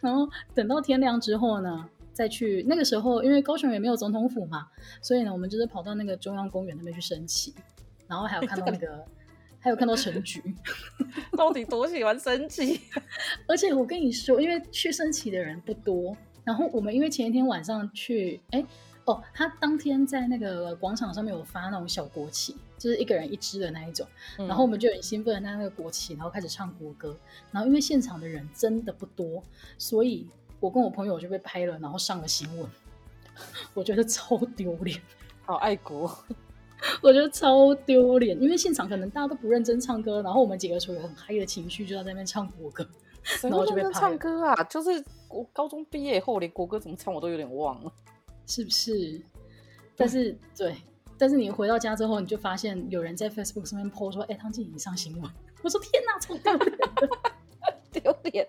[0.00, 1.88] 然后等到天亮之后呢，
[2.20, 4.66] 再去那个时候，因为高雄也没有总统府嘛，
[5.00, 7.54] 所以呢，我们就是跑到那个中央公园那边去升旗，
[8.06, 9.02] 然后还有看到那个，
[9.58, 10.42] 还有看到陈菊，
[11.34, 12.78] 到底多喜欢升旗？
[13.48, 18.62] 而且我跟你说，因为去升旗的人不多，然后我们因为前一天晚上去，哎，
[19.06, 24.06] 哦，他当天在那个广场上面有发那种小国旗，就是一个人一支的那一种，
[24.36, 27.18] 嗯、然后我们就很兴奋的拿那个国旗，然后开始唱国歌，
[27.50, 29.42] 然后因为现场的人真的不多，
[29.78, 30.28] 所以。
[30.60, 32.68] 我跟我朋友就被拍了，然后上了新闻，
[33.74, 35.00] 我觉得超丢脸。
[35.42, 36.02] 好爱国，
[37.02, 42.86] 我觉得超丢脸，因为现场可能大家都不认真唱歌，然后我们几个处于很嗨的情绪，就在那边唱国歌，
[43.42, 43.92] 然后就被拍了。
[43.92, 47.92] 唱歌啊，就是我高中毕业以后，连国歌怎么唱我都有点忘了，
[48.46, 49.20] 是不是？
[49.96, 50.76] 但是对，
[51.18, 55.30] 但是你回到家之后，你就发现有人在 Facebook 上面 po 说：“哎，汤静怡上新闻。”
[55.62, 56.78] 我说：“天哪，超丢脸，
[57.90, 58.48] 丢脸。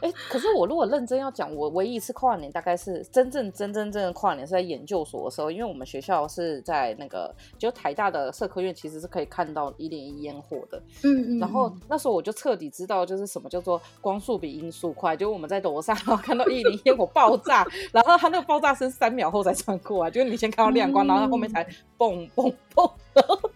[0.00, 10.80] 哎、欸，可是我如果认真要讲，我唯一一次跨年大概是真正真真正正跨年是在研究所的时候，因为我们学校是在那个就台大的社科院，其实是可以看到一零一烟火的。
[11.02, 11.38] 嗯嗯。
[11.40, 21.64] 然后那时候我就彻底知道，就是什么叫做光速比音速快，就我们在楼上然后看到一零一烟火爆炸，然后它那个爆炸声三秒后才传过来，就是你先看到亮光，嗯、然后它后面才
[21.98, 22.90] 嘣嘣嘣。
[23.14, 23.50] 然后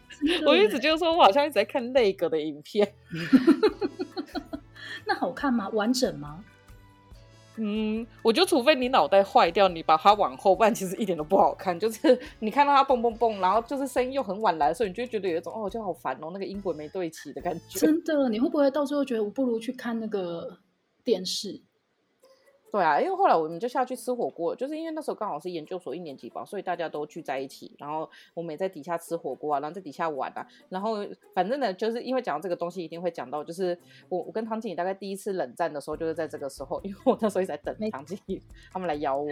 [0.46, 2.92] 我一直就是说我好像一直在看那个的影片。
[5.12, 5.68] 那好看吗？
[5.74, 6.42] 完整吗？
[7.56, 11.78] 嗯，我觉得除非你脑袋坏掉，你把它往后，不然其实一点都不好看。
[11.78, 17.78] 就是 你看到它蹦蹦蹦，然后就是声音又很晚来，的时候你就觉得有一种哦，就好烦哦，那个音轨没对齐的感觉。
[17.78, 20.56] 真的，你会不会到最后觉得我不如去看那个
[21.04, 21.60] 电视？
[22.72, 39.28] 对啊，因为后来我们就下去吃火锅，就是因为那时候刚好是研究所一年级吧，所以大家都聚在一起，然后我们也在底下吃火锅啊，然后在底下玩啊，然后反正呢，就是因为讲到这个东西，一定会讲到，就是我我跟唐经理大概第一次冷战的时候，就是在这个时候，因为我那时候一直在等唐经理他们来邀我。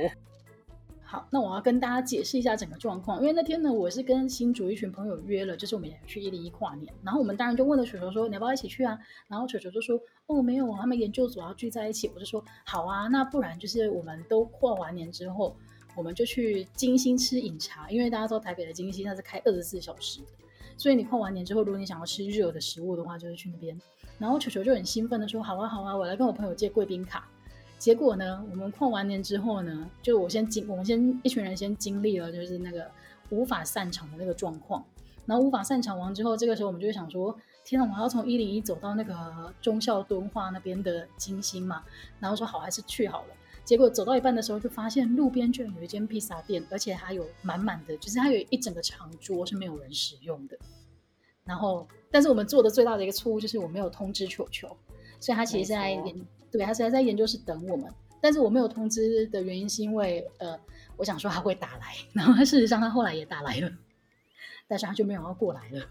[1.11, 8.97] 好，那我要跟大家解释一下整个状况，因为那天呢，我是跟新竹一群朋友约了，就是我们也去一零一跨年，然后我们当然就问了球球说，你要不要一起去啊？
[9.27, 12.09] 然后球球就说，哦，没有，他们研究所要聚在一起。
[12.15, 15.57] 我就说，好啊，那不然就是我们都跨完年之后，
[15.97, 20.27] 我们就去金星吃饮茶，因为大家知道台北的金星它是开二十四小时的，
[20.77, 23.77] 所以你跨完年之后，如果你想要吃热的食物的话，就是去那边。
[24.17, 27.29] 然后球球就很兴奋的说，好啊，好啊，我来跟我朋友借贵宾卡。
[27.81, 32.87] 结果呢，我们跨完年之后呢，就我先经，我们先一群人先经历了，就是那个
[33.31, 34.85] 无法散场的那个状况。
[35.25, 41.83] 然后无法散场完之后，这个时候我们就会想说，天哪，我要从一零一走到那个忠孝敦化那边的金星嘛。
[42.19, 43.29] 然后说好，还是去好了。
[43.65, 50.59] 结果走到一半的时候，就发现路边居然有一间披萨店，而且还有满满的，就是它有一整个长桌是没有人使用的。
[51.45, 54.69] 然后，但是我们做的最大的一个错误就是我没有通知球球，
[55.19, 55.97] 所以他其实在
[56.51, 60.59] 对，他现在在研究室等我们，但是我没有通知的原因是因为，呃，
[60.97, 63.71] 我想说他会打来，然后事实上他后来也打来了，
[64.67, 65.87] 但是他就没有要过来了。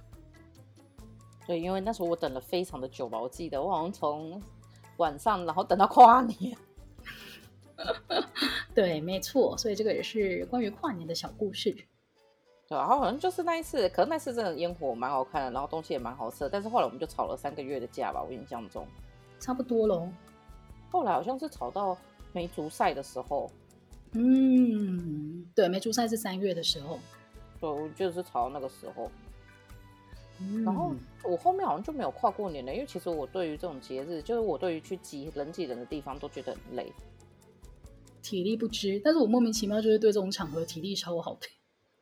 [1.48, 4.42] 对，因为那时候我等了非常的久吧，我记得我好像从
[4.98, 6.56] 晚上，然后等到跨年。
[8.76, 11.72] 对，没错，所以这个也是关于跨年的小故事。
[12.68, 18.86] 对，然后好像就是那一次，可能那次真的烟火蛮好看的，然后东西也蛮好吃的，但是后来我们就吵了三个月的架吧，我印象中。
[19.40, 20.10] 差不多喽。
[20.90, 21.98] 后来好像是吵到
[22.34, 23.50] 梅竹赛的时候，
[24.14, 27.00] 嗯，对，梅竹赛是三月的时候，
[27.60, 29.10] 对，我就是吵到那个时候。
[30.42, 36.94] 嗯、然后我后面好像就没有跨过年了，因为其实我对于这种节日，就是我对于去挤人挤人的地方都觉得很累，
[38.22, 39.02] 体力不支。
[39.04, 41.48] 但是我莫名其妙就是对这种场合体力超好的。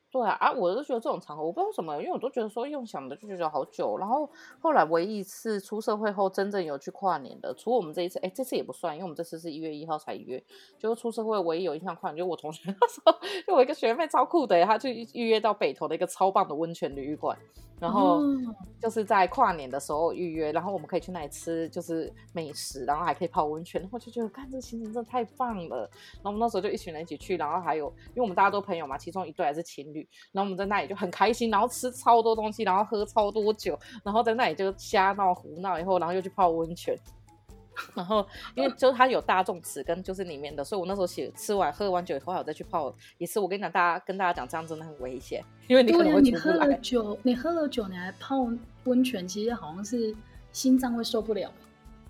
[0.09, 3.97] 对啊，啊，我是觉得这种场合，我不知道为什么，因为我都觉得说用想的就觉得好久。
[3.97, 10.41] 然后后来唯一一次出社会后真正有去跨年的，除了我们这一次，哎，这次也不算，因为我们这次是一月一号才约。
[10.79, 13.13] 就是出社会唯一有印象跨年，就是我同学 那时候，
[13.45, 17.37] 就我一个学妹超酷的，她去预约到北投的一个超棒的温泉旅馆。
[17.79, 18.23] 然后
[18.81, 25.81] 就是在跨年的时候预约，然后我们可以去那里吃就是美食，然后还可以泡温泉，然后就觉得看这个行程真的太棒了。
[26.15, 29.96] 然后我们那时候就一群人一起去，然后还有因为我们大家都朋友嘛，其中一对还是情侣，
[30.31, 36.97] 然后我们在那里就很开心，然后吃超多东西，然后喝超多酒，然后在那里就瞎闹胡闹，以后然后又去泡温泉。
[37.93, 43.39] 然后，因为就是它有大众池跟就是里面的，所以我那时候写吃完喝完酒以后，还有再去泡一次。
[43.39, 46.23] 我跟你讲，大家跟大家讲，这样真的很危险，因为你可能。
[46.23, 48.47] 你喝了酒，你喝了酒，你还泡
[48.85, 50.15] 温泉，其实好像是
[50.51, 51.51] 心脏会受不了。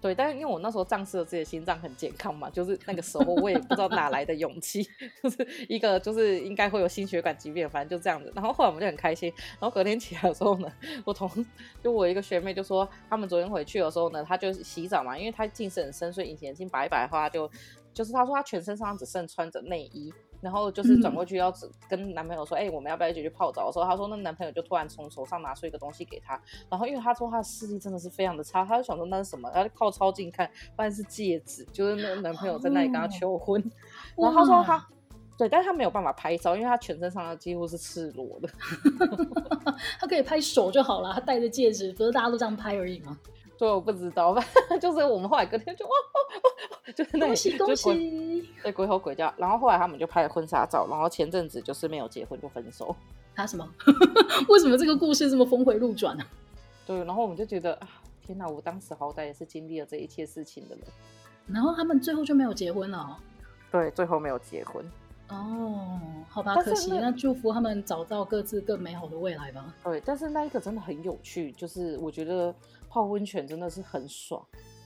[0.01, 4.87] 对，但是因为我那时候仗势着自己的心脏很健康嘛，就是那个时候我也不知道哪来的勇气，
[5.23, 8.31] 就是一个就是应该会有心血管疾病，反正就这样子。
[8.35, 10.71] 然后后来我们就很开心，然后隔天起来的时候呢，
[11.03, 11.29] 我同
[11.83, 17.49] 就我一个学妹就说，他们昨天回去的时候呢，她就洗澡嘛，因为她近视很深，所以隐形眼镜摆一摆的话，就
[17.93, 20.13] 就是她说她全身上只剩穿着内衣。
[20.47, 21.53] 然后就是转过去要
[21.89, 23.67] 跟男朋友说，哎、嗯欸，我们要不要一起去泡澡？
[23.67, 33.61] 的时候，他说那男朋友就突然从手上拿出一个东西给她，然后因为她说她的视力真的是非常的差，她就想说那是什么，她就靠超近看，发现是戒指，就是那个男朋友在那里跟她求婚，
[34.15, 34.87] 哦、然后她说她
[35.37, 38.49] 对，但是他没有办法拍照，因为他全身上下几乎是赤裸的，
[39.99, 43.15] 他可以拍手就好了，他戴着戒指，不是大家都这样拍而已吗？
[43.57, 45.91] 对，我不知道，反正 就是我们后来隔天就哇，
[46.95, 49.33] 就是那恭喜恭喜，对，鬼吼鬼叫。
[49.37, 52.95] 然后后来他们就拍了婚纱照，然后前阵子就是没有结婚就分手。
[53.35, 53.67] 他什么？
[54.49, 56.23] 为什么这个故事这么峰回路转呢？
[56.85, 57.87] 对，然后我们就觉得啊，
[58.25, 58.47] 天哪！
[58.47, 60.83] 我当时好歹也是经历了这一切事情的人。
[61.47, 63.15] 然后他们最后就没有结婚了哦。
[63.71, 64.83] 对，最后没有结婚。
[65.29, 69.73] 哦，好吧，可惜，那祝福他们找到各自更美好的未来吧。
[69.83, 72.55] 对，但是那一个真的很有趣，就是我觉得
[72.97, 74.43] 泡温泉真的是很爽。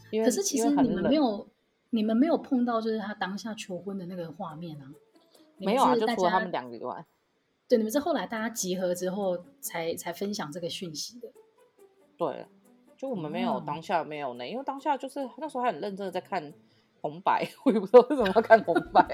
[0.09, 1.47] 因为可是其实你们没有，
[1.91, 4.91] 你们没有碰到就是他当下求婚的那个画面啊？
[5.57, 7.05] 没有啊，就除了他们两个以外。
[7.69, 11.29] 对，你们是后来大家集合之后才才分享这个讯息的。
[12.17, 12.45] 对，
[12.97, 16.53] 就我们没有、嗯、当下没有呢，因为当下就是那时候还很认真的在看
[16.99, 19.07] 红白， 我也不知道为什么要看红白。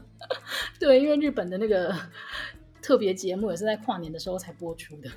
[0.80, 1.94] 对，因为日本的那个
[2.80, 5.10] 特别节目也是在跨年的时候才播出的。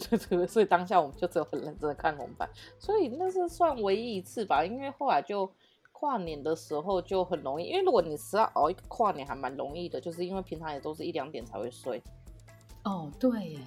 [0.00, 4.64] 对对对，所以当下我们就只有很认真的看红白，所以那是算唯一一次吧。
[4.64, 5.50] 因为后来就
[5.92, 12.02] 跨年的时候就很容易，因为如果你是要熬一个跨年还蛮容易的，就是因为平常也都是一两点才会睡。
[12.84, 13.58] 哦，对耶，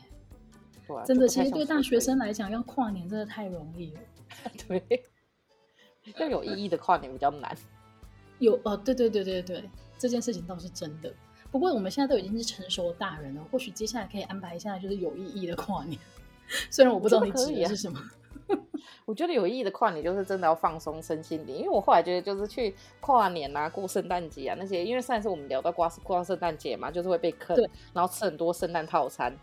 [0.87, 3.99] 对啊，真的，其实对大学生来讲，要跨年真的太容易了。
[4.67, 5.03] 对，
[6.19, 7.57] 要有意义的跨年比较难。
[8.37, 11.13] 有哦，对对对对对，这件事情倒是真的。
[11.51, 15.99] 不过我们现在都已经是成熟的大人了，或许接下来可以安排一下，就是有意义的跨年。
[16.69, 17.99] 虽然我不知道你指的是什么，
[19.05, 21.55] 我觉得有意义的跨年就是真的要放松身心灵。
[21.55, 27.55] 因为我后来觉得，就是去跨年啊、过圣诞节啊那些，因为上一次我们聊到过过圣诞节嘛，就是会被坑，
[27.93, 29.35] 然后吃很多圣诞套餐。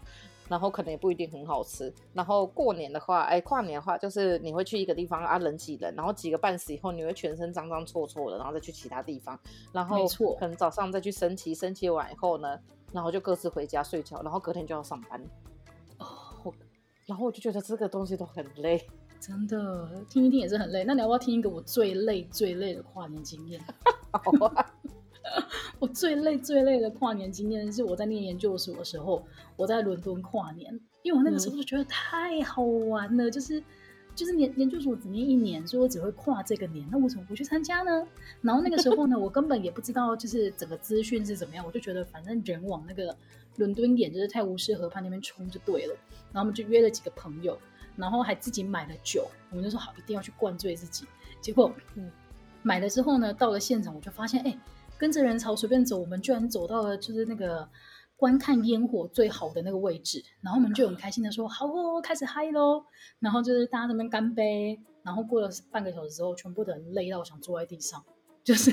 [0.49, 1.93] 然后可能也不一定很好吃。
[2.13, 9.37] 然后过年的话，哎，跨年的话就是你会去一个地方啊，人挤人，然后挤个半死以后，你会全身脏脏臭臭的，然后再去其他地方。
[9.73, 10.07] 然后
[10.39, 12.57] 可能早上再去升旗，升旗完以后呢，
[12.93, 15.21] 然后就各自回家睡觉，然后隔天就要上班。
[17.07, 18.87] 哦，然后我就觉得这个东西都很累，
[19.21, 20.85] 真的听一听也是很累。
[20.85, 23.61] 那你要不要听一个我最累最累的跨年经验？
[24.13, 24.73] 好啊。
[25.81, 29.23] 我最累最累的跨年经验是我在念研究所的时候，
[29.57, 33.63] 我在伦敦跨年，因为我那个时候就觉得太好玩了，嗯、就是
[34.15, 38.07] 就是研研究所只念一年，所以我只会跨这个年，那为什么不去参加呢？
[38.41, 43.15] 然后那个时候呢，我根本也不知道就是整个资讯是怎么样，我就觉得反正人往那个
[43.59, 45.95] 伦敦点就是泰晤士河畔那边冲就对了，
[46.33, 47.59] 然后我们就约了几个朋友，
[47.97, 51.07] 然后还自己买了酒，我们就说好一定要去灌醉自己，
[51.41, 52.11] 结果嗯
[52.63, 54.59] 买了之后呢，到了现场我就发现哎。
[54.99, 57.69] 跟着人潮随便走，我们居然走到了就是那个
[58.17, 62.83] 观看烟火最好的那个位置，然后我们就很开心的说：“好哦，开始嗨喽！”
[63.21, 68.03] 然后就是大家这边干杯，然后过了半个小时之后，全部的人累到想坐在地上，
[68.43, 68.73] 就是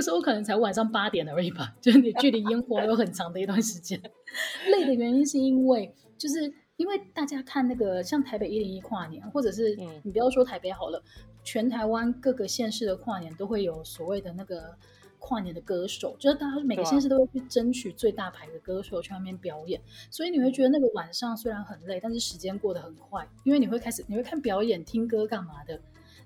[0.00, 4.00] 个时候可能才晚上八点而已吧，就是你距离烟火有很长的一段时间。
[4.70, 6.52] 累的原因是因为就是。
[6.80, 14.74] 因为大家看那个像台北一零一跨年，或者是你不要说台北好了，嗯、全台湾各个县市的跨年都会有所谓的那个
[15.18, 19.78] 跨年的歌手，就是大家每个县市都会去争取最大牌的歌手去外面表演，
[20.10, 25.78] 所以你会觉得那个晚上虽然很累，但是时间过得很快，因为你会开始你会看表演、听歌干嘛的，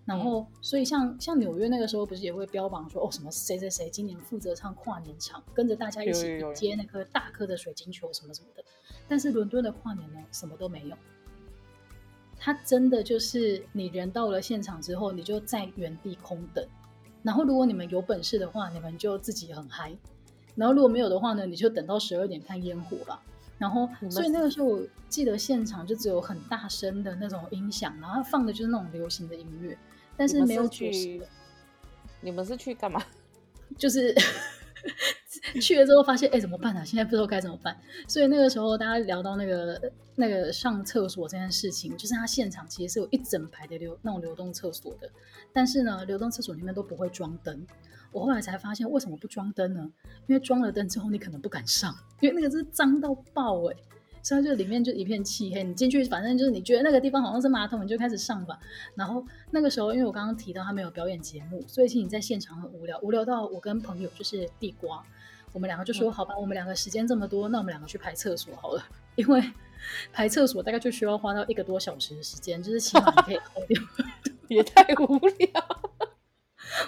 [0.05, 8.64] 然后、嗯、所以像像纽约那个时候不是也会标榜说哦什么谁谁谁今年负责唱跨年场，跟着大家一起接那颗大颗的水晶球什么什么的。
[9.09, 10.97] 但是伦敦的跨年呢，什么都没有。
[12.37, 16.67] 它真的就是你人到了现场之后，你就在原地空等。
[17.23, 19.97] 然后如果你们有本事的话，你们就自己很嗨。
[20.55, 23.23] 然后如果没有的话呢，你就等到十二点看烟火吧。
[23.57, 29.79] 然后所以那个时候我记得现场就只有很大声的那种音响，然后放的就是那种流行的音乐，
[30.16, 31.22] 但是没有去。
[32.20, 33.03] 你们是去干嘛？
[33.79, 34.14] 就是。
[35.61, 36.85] 去了之后发现，哎、欸，怎么办啊？
[36.85, 37.74] 现在不知道该怎么办。
[38.07, 39.81] 所以那个时候，大家聊到那个
[40.14, 45.11] 那个上厕所这件事情，就是他现场其实是有一整排的流那种流动厕所的，
[45.55, 47.66] 但是呢，流动厕所里面都不会装灯。
[48.12, 49.90] 我后来才发现，为什么不装灯呢？
[50.27, 53.83] 因为装了灯之后，你可能不敢上，因为那个是脏到爆哎、欸。
[54.24, 58.58] 所以就里面就一片漆黑，你进去反正就是你觉得那个地方好像是马桶，你就开始上吧。
[58.94, 65.04] 然后那个时候，因为我刚刚提到他没有表演节目，所以其实你在现场很无聊，无聊到我跟朋友就是地瓜，
[65.52, 68.82] 我们两个就说、嗯、好吧，我们两个时间这么多，那我们两个去排厕所好了，
[69.16, 69.42] 因为
[70.10, 73.82] 排厕所大概就需要花到一个多小时的时间，就是起码你可以熬掉，
[74.48, 75.48] 也太无聊。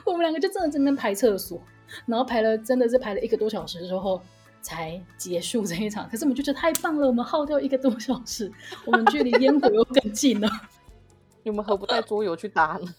[0.07, 1.63] 我们两个就真的在那边排厕所，
[2.07, 4.23] 然后排了真的是排了一个多小时之后。
[4.67, 8.51] 才结束这一场， 可是我们就觉得太棒了，我们耗掉一个多小时，
[8.85, 10.49] 我们距离烟火又更近了。
[11.45, 12.95] 你们何不带桌游去打呢？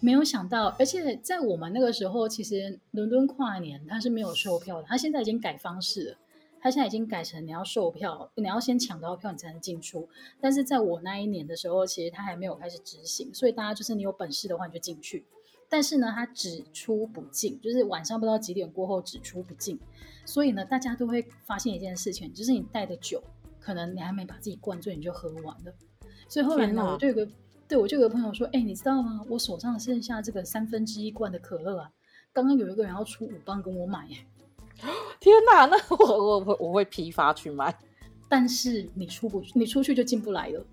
[0.00, 6.16] 没有想到，而且在我们那个时候，其实伦敦跨年它是没有售票的，它现在已经改方式了，
[6.60, 10.08] 它现在已经改成你要售票，你要先抢到票你才能进出。
[10.40, 15.24] 但是在我那一年的时候，其实它还没有开始执行，所以大家就是你有本事的话你就进去。
[15.68, 19.78] 但是呢，它只出不进，就是晚上不知道几点过后只出不进。
[20.24, 23.22] 所以呢，大家都会发现一件事情，就是你带的酒，
[23.60, 25.72] 可能你还没把自己灌醉，你就喝完了。
[26.28, 27.28] 所以后来呢，我就有个
[27.66, 29.24] 对我就有个朋友说：“哎、欸，你知道吗？
[29.28, 31.90] 我手上剩下这个三分之一罐的可乐啊，
[32.32, 34.16] 刚刚有一个人要出五磅跟我买耶。
[35.20, 37.74] ”天哪，那我我我我会批发去买，
[38.28, 40.64] 但是你出不去，你出去就进不来了。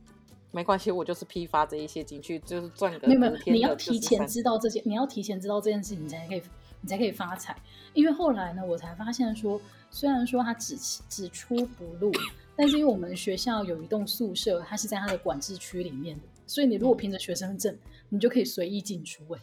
[0.55, 3.05] 没关系，我就是批发这一些进去，就是赚个。
[3.05, 6.41] 没有没有，你要提前知道这些，你要提前知道这件事情，你才可以，
[6.79, 7.53] 你才可以发财。
[7.93, 9.59] 因为后来呢，我才发现说，
[9.91, 10.77] 虽然说他只
[11.09, 12.09] 只出不入，
[12.55, 17.77] 但是因为我们学校有一栋宿舍，它是在它的管制区里面的，所以你如果凭着学生证，
[18.07, 19.25] 你就可以随意进出。
[19.33, 19.39] 哎，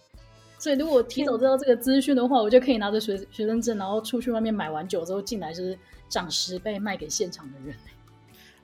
[0.59, 7.77] 所以如果提早知道这个资讯的话，我就可以拿着学学生证，然后出去外面买完酒之后进来，就是涨十倍卖给现场的人。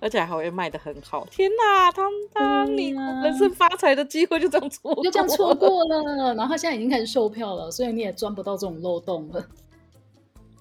[0.01, 6.35] 而且还会卖得很好，天哪，汤汤，啊、你人生发财的机会就这样错过，就这样错过了。
[6.35, 9.45] 然后他现在已经开始售票了，所以你也钻不到这种漏洞了。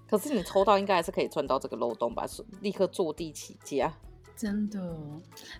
[0.09, 2.25] 可是你抽到应该还是可以钻到这个漏洞吧？
[2.25, 3.93] 是立刻坐地起价。
[4.35, 4.95] 真的，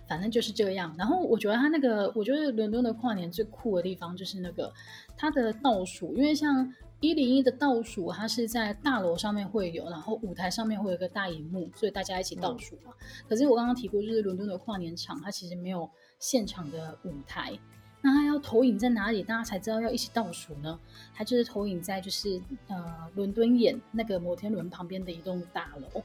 [0.08, 0.94] 反正就是这样。
[0.98, 4.72] 然后我觉得他那个，我觉得伦敦的跨年最酷的地方就是那个
[5.16, 6.72] 他的倒数，因为像。
[7.00, 12.92] 一零一的倒数，它是在大楼上面会有，然后舞台上面会有一个大荧幕，所以大家一起倒数嘛。
[12.98, 15.88] 嗯、可是我刚刚提过，就是伦敦的跨年场，它其实没有
[16.18, 17.56] 现场的舞台，
[18.02, 20.76] 那它要投影在哪里，大家才知道要一起倒数呢？
[21.14, 26.02] 它就是投影在就是呃伦敦眼那个摩天轮旁边的一栋大楼，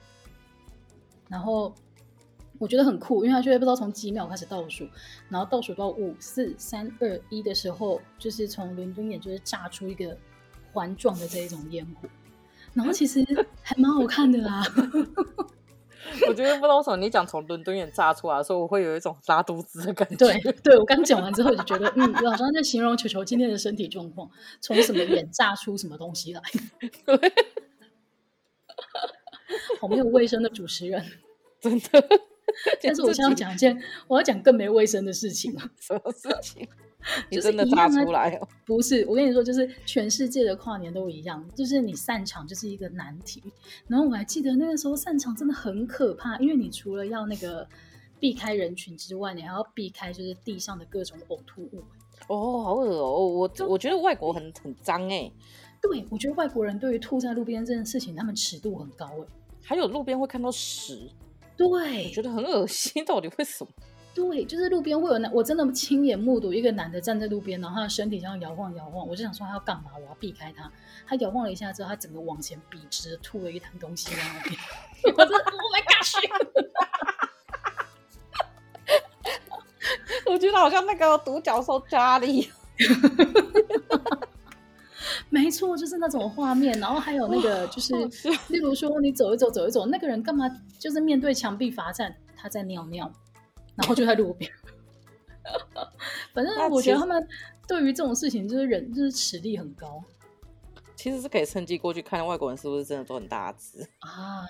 [1.27, 1.73] 然后
[2.59, 4.87] 我觉得很酷，因为它就会不知道从几秒开始倒数，
[5.27, 10.15] 然后倒数到五四三二一的时候，就是从伦敦眼就是炸出一个。
[10.73, 12.09] 环状的这一种烟火，
[12.73, 13.23] 然后 其实
[13.61, 14.63] 还蛮好看的啦。
[16.27, 20.15] 我觉得不知道为什么你讲从伦敦眼炸出来的时候，我会有一种拉肚子的感觉。
[20.17, 26.41] 对，对我刚讲完之后就觉得，嗯，我好像在形容球球今天的身体状况，从什么眼炸出什么东西来。
[29.79, 31.03] 好没有卫生的主持人，
[31.61, 32.07] 真的。
[32.83, 35.57] 但是我现在要讲一件，我要讲更没卫生的事情。
[35.79, 36.67] 什么事情？
[37.29, 38.47] 你真的炸出来哦？
[38.65, 43.41] 不是，我跟你说，就是全世界的跨年都一样，就是你散场就是一个难题。
[43.87, 47.67] 然后我还记得那个时候散场真的很可怕，因为你除了要那个
[48.19, 51.83] 避开人群之外，你还要避开就是地上的各种呕吐物。
[52.27, 53.27] 哦，好恶哦！
[53.27, 55.29] 我我觉得外国很很脏哎。
[55.81, 59.25] 对，我觉得外国人对于吐在路边这件事情，他们尺度很高哎。
[59.61, 61.09] 还有路边会看到屎，
[61.57, 61.67] 对，
[62.05, 63.71] 我觉得很恶心，到底为什么？
[64.13, 69.85] 对，就是路边会有男，我真的亲眼目睹一个男的站在路边，然后他的身体这样摇晃摇晃，我就想说他要干嘛？
[69.95, 70.71] 我要避开他。
[71.07, 74.55] 他摇晃了一下之后，他整个往前笔直吐了一滩东西在那边。
[75.17, 75.93] 我真的，Oh my God！
[80.31, 82.51] 我觉得好像那个独角兽家里。
[85.29, 86.79] 没错，就是那种画面。
[86.79, 87.95] 然后还有那个，就是
[88.47, 90.47] 例如说你走一走，走一走，那个人干嘛？
[90.77, 93.11] 就是面对墙壁罚站，他在尿尿。
[93.75, 94.51] 然后就在路边，
[96.33, 97.27] 反正我觉得他们
[97.67, 100.03] 对于这种事情就是人就是实力很高，
[100.95, 104.45] 其实是可以趁机过去看外国人是不是真的都很大只啊？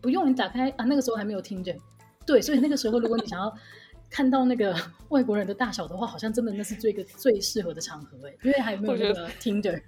[0.00, 1.78] 不用你打开啊，那个时候还没有听见，
[2.26, 3.54] 对，所以那个时候如果你想要
[4.10, 4.74] 看到那个
[5.08, 9.82] 外国人的大小的话，好像真的那是最个最适合的场合哎，因为还没有那个 Tinder，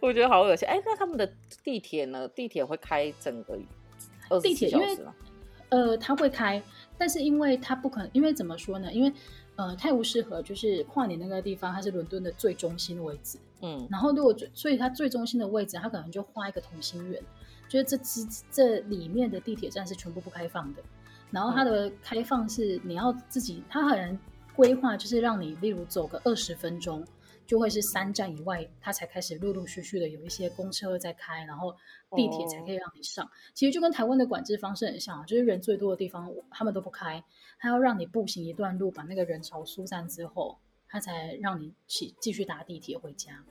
[0.00, 0.80] 我觉得好恶心哎。
[0.84, 1.32] 那他们的
[1.62, 2.28] 地铁呢？
[2.28, 3.58] 地铁会开整个
[4.40, 4.98] 地铁因为
[5.70, 6.62] 呃，他会开。
[6.96, 8.92] 但是因为它不可能，因为怎么说呢？
[8.92, 9.12] 因为
[9.56, 13.38] 呃，泰晤士河就是跨年那个地方，它是伦敦的最中心的位置。
[13.60, 17.22] 嗯，然后如果所以它最中心的位置，它可能就画一个同心圆，
[17.68, 20.82] 就是这支这里面的地铁站是全部不开放的。
[21.30, 24.18] 然后它的开放是你要自己，它可能
[24.56, 27.04] 规划就是让你，例如走个二十分钟。
[27.46, 31.74] 就会是三站以外，它才开始陆陆续续的有一些公车在开，然后
[32.16, 33.24] 地铁才可以让你上。
[33.24, 33.34] Oh.
[33.54, 37.22] 其实就跟台湾的管制方式很像，就是人最多的地方他们都不开，
[37.58, 43.44] 他要让你步行一段路，把那个人潮疏散之后，他才让你起继续搭地铁回家。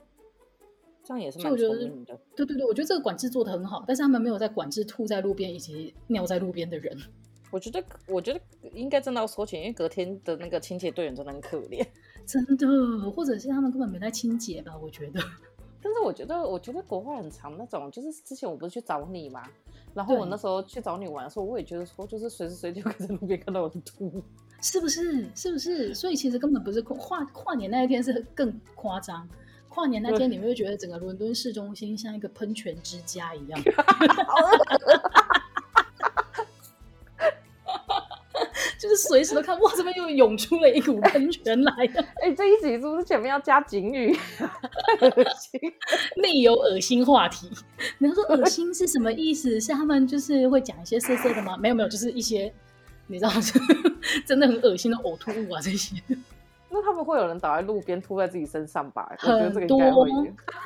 [1.04, 2.18] 这样也是蛮聪明的。
[2.34, 6.98] 对对对，我觉得这个管制做的很好，但是他们没有在管制吐在路边以及尿在路边的人。
[7.50, 8.40] 我觉得，我觉得
[8.72, 11.86] 应该真的要收钱，因为隔天的那个清洁队员真的很可怜。
[12.26, 14.76] 真的，或者是他们根本没在清洁吧？
[14.80, 15.20] 我觉得。
[15.82, 19.42] 但是我觉得，我觉得国外很长那种，就是之前我不是去找你嘛，
[19.92, 24.22] 然后我那时候去找你玩的时候，我也觉得说，就是随时随地可以在路边看到我的图，
[24.62, 25.28] 是不是？
[25.34, 25.94] 是不是？
[25.94, 29.28] 所以其实根本不是跨跨年那一天是更夸张，
[29.68, 33.60] 跨年那天你们会觉得整个伦敦市中心像一个喷泉之家一样。
[38.94, 42.00] 就是随时都看，哇，这边又涌出了一股喷泉来了。
[42.22, 44.14] 哎、欸，这一集是不是前面要加警语？
[44.38, 45.60] 太恶心，
[46.16, 47.50] 内有恶心话题。
[47.98, 49.60] 你要说 恶心是什么意思？
[49.60, 51.56] 是他们就是会讲一些色色的吗？
[51.56, 52.52] 没有没有，就是一些
[53.08, 53.32] 你知道，
[54.24, 55.96] 真的很恶心的呕吐物啊这些。
[56.70, 59.12] 那他们会有人倒在路边吐在自己身上吧？
[59.18, 59.80] 很多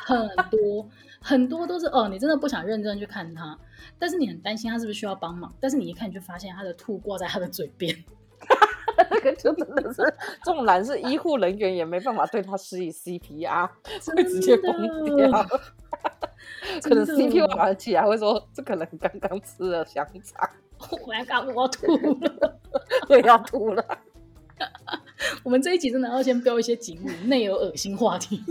[0.05, 0.89] 很多
[1.21, 3.59] 很多都是哦，你真的不想认真去看他，
[3.99, 7.95] 但是你很担心他是不是需要帮忙，但是你一看你就发现他的吐挂在他的嘴边，
[9.11, 10.03] 那个就真的是
[10.45, 13.69] 这种男是医护人员也没办法对他施以 CPR，
[14.15, 15.47] 会直接疯掉。
[16.83, 20.49] 可能 CPR 玩起来会说，这可能刚刚吃了香肠，
[21.07, 21.87] 我要刚我吐
[22.21, 22.61] 了，
[23.09, 23.85] 对，要吐了。
[25.43, 28.43] 我们这一集真的要先标一些警语，内有恶心话题。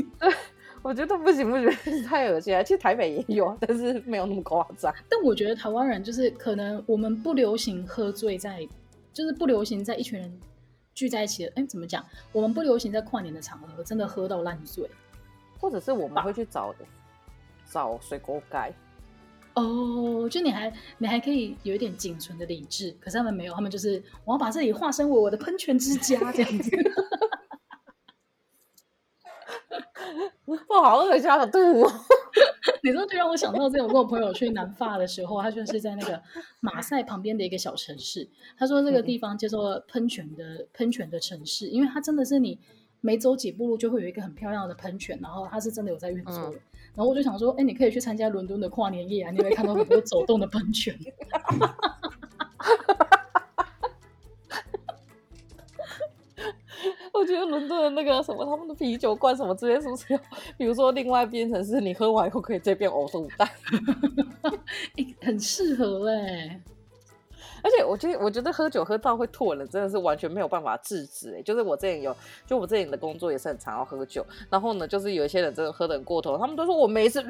[0.83, 2.63] 我觉得不行不行，太恶心了。
[2.63, 4.93] 其实台北也有，但是没有那么夸张。
[5.09, 8.65] 但我觉得台湾人就是可能我们不流行喝醉在，
[9.17, 10.39] 就是不流行在一群人
[10.93, 11.51] 聚在一起的。
[11.55, 12.05] 哎，怎么讲？
[12.31, 14.87] 我们不流行在跨年的场合真的喝到烂醉，
[15.59, 16.85] 或者是我们会去找的。
[17.65, 18.71] 找水果盖
[19.55, 26.71] 哦，就你还你还可以有一点仅存的理智，可是他们没有，他们就是我要把这里化身为我的喷泉之家这样子。
[30.45, 31.57] 我好恶心，好吐。
[32.83, 36.21] 你知道，就让我想到，这种跟我朋友去南法的时候，他就是在那个
[36.59, 38.27] 马赛旁边的一个小城市。
[38.57, 42.59] 他说这个地方叫做喷泉的喷泉的城市，因为它真的是你
[43.01, 46.57] 每走几步路就会有一个很漂亮的喷泉，然后它是真的有在运作的。
[46.57, 46.61] 嗯
[46.97, 50.97] 然后我就想说，哎，你可以去参加伦敦的跨年夜啊，你会看到很多走动的喷泉。
[57.27, 60.19] 觉得伦敦的那个什么，他们的啤酒罐什么之类，是不是要？
[60.57, 63.51] 比如说，另外变成是你喝完以后可以这边呕吐袋，
[65.21, 66.61] 很适合哎。
[67.63, 71.41] 而且我觉得，我觉得喝酒喝到会吐的人真的是完全没有办法制止哎。
[71.41, 72.15] 就是我之前有，
[72.45, 77.21] 就我之前的工作也是很常要喝酒，然后呢，就是有一些人真的喝得很过头，他们都说我没事。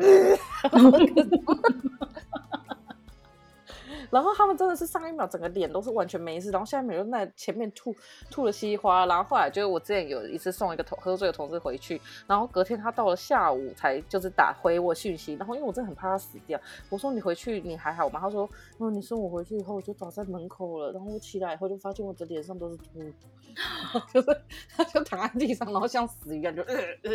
[4.10, 7.96] 然后他们真的是上一秒整个脸都是完全没事，然后下一秒又在前面吐
[8.30, 9.06] 吐了稀花。
[9.06, 18.20] 然后后来就是我之前有一次送一个同喝醉的同事回去，然后隔天他到了下午才就是打回我讯息，然后因为我真的很怕他死掉，我说你回去你还好吗？
[18.20, 18.50] 他说
[18.80, 22.86] 嗯，你送我回去以后我就倒在门口了，然后我起来以后就发现我的脸上都是吐，
[24.14, 24.42] 就是
[24.76, 26.62] 他就躺在地上，然后像死一样就。
[26.64, 27.12] 呃呃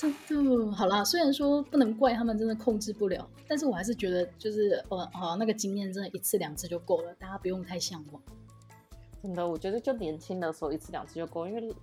[0.00, 8.22] 真的好啦，虽然说不能怪他们，真的控制不了，但是我还是觉得就是呃，好那个经验真的一次两次就够了，大家不用太向往。
[9.20, 11.74] 真的，我觉得就年轻的时候一次两次就够，因为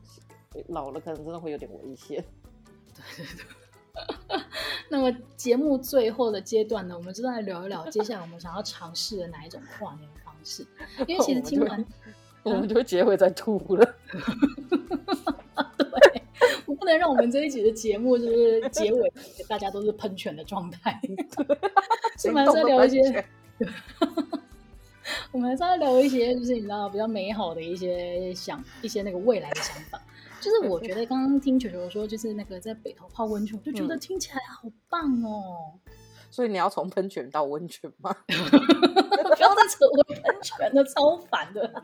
[0.69, 2.23] 老了可能真的会有点危险。
[2.95, 3.45] 对对对。
[4.89, 10.65] 那么节目最后的阶段呢，我们就来聊一聊接下来我们想要尝试的哪一种跨年方式，
[11.07, 11.85] 因为其实 听完
[12.43, 13.95] 我们就会结尾再吐了。
[16.75, 19.13] 不能让我们这一集的节目就是结尾，
[19.47, 20.99] 大家都是喷泉的状态。
[22.25, 23.25] 我们还是要聊一些，
[25.31, 30.01] 我们还是要聊一些，就是你知道比较美好的一些想一些那个未来的想法。
[30.41, 35.73] 就是我觉得刚刚听球球说，就是那个在北头泡温泉，就觉得听起来好棒哦。
[36.29, 38.15] 所以你要从喷泉到温泉吗？
[38.27, 41.83] 不要再扯回喷泉了，超烦的。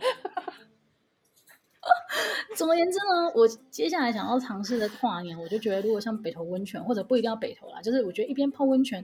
[2.55, 9.03] 总而言之呢，我接下来想要尝试的跨年，我就觉得如果像北投温泉，或者不一定要北投啦，就是我觉得一边泡温泉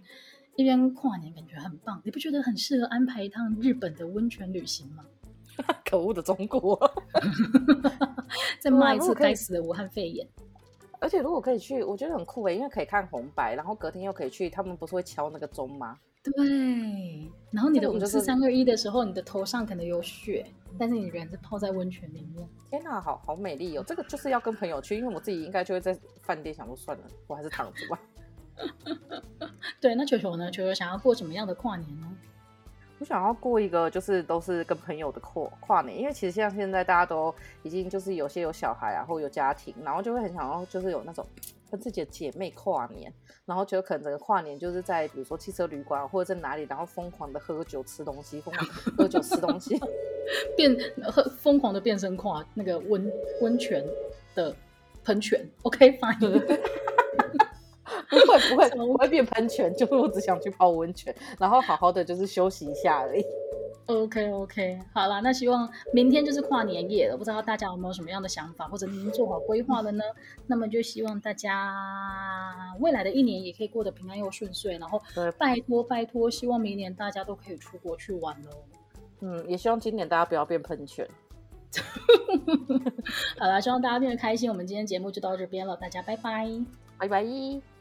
[0.56, 2.02] 一边跨年，感觉很棒。
[2.04, 5.06] 你不觉得很适合安排一趟日本的温泉旅行吗？
[5.86, 6.80] 可恶的中国，
[8.60, 10.28] 再骂一次该死的武汉肺炎。
[11.00, 15.98] 而且如果可以去，我觉得很酷诶，因为可以看红白，然后隔天又可以去，他们不是会敲那个钟吗？
[16.36, 17.32] 对。
[17.52, 20.46] 然后你的五四三二一的时候，你的头上可能有血。
[20.80, 23.84] 但是你人是泡在温泉里面，天哪，好好美丽哦！
[23.88, 28.00] 这个就是要跟朋友去，因为我自己应该就会在饭店想说算了，我还是躺着吧。
[29.82, 30.52] 对，那球球呢？
[30.52, 32.08] 球球想要过什么样的跨年呢？
[33.00, 41.26] 我想要过一个就是都是跟朋友的跨跨年，因为其实像现在大家都已经就是有些有小孩啊，或有家庭，然后就会很想要就是有那种。
[41.70, 43.12] 跟自己的姐妹跨年，
[43.46, 48.66] 然后就可能整个跨年就是在比如说汽车旅馆或者在哪里，然后疯狂的喝酒吃东西，疯狂
[48.98, 49.80] 喝酒吃东西，
[50.56, 53.12] 变喝疯狂的变身跨那个温
[53.42, 53.86] 温泉
[54.36, 54.56] 的
[55.04, 56.20] 喷泉，OK fine，
[58.10, 63.24] 不会不会我会变喷泉，就是我只想去泡温泉，然后好好的就是休息一下而已。
[63.88, 70.04] OK OK，好啦，那希望明天就是跨年夜了，不知道大家有没有什么样的想法，或者您做好规划了呢？
[70.46, 75.02] 那么就希望大家未来的一年也可以过得平安又顺遂，然后
[75.38, 78.50] 拜托拜托，希望明年大家都可以出国去玩喽。
[79.22, 81.08] 嗯，也希望今年大家不要变喷泉。
[83.40, 84.50] 好啦，希望大家变得开心。
[84.50, 86.48] 我们今天节目就到这边了，大家拜拜，
[86.98, 87.77] 拜拜。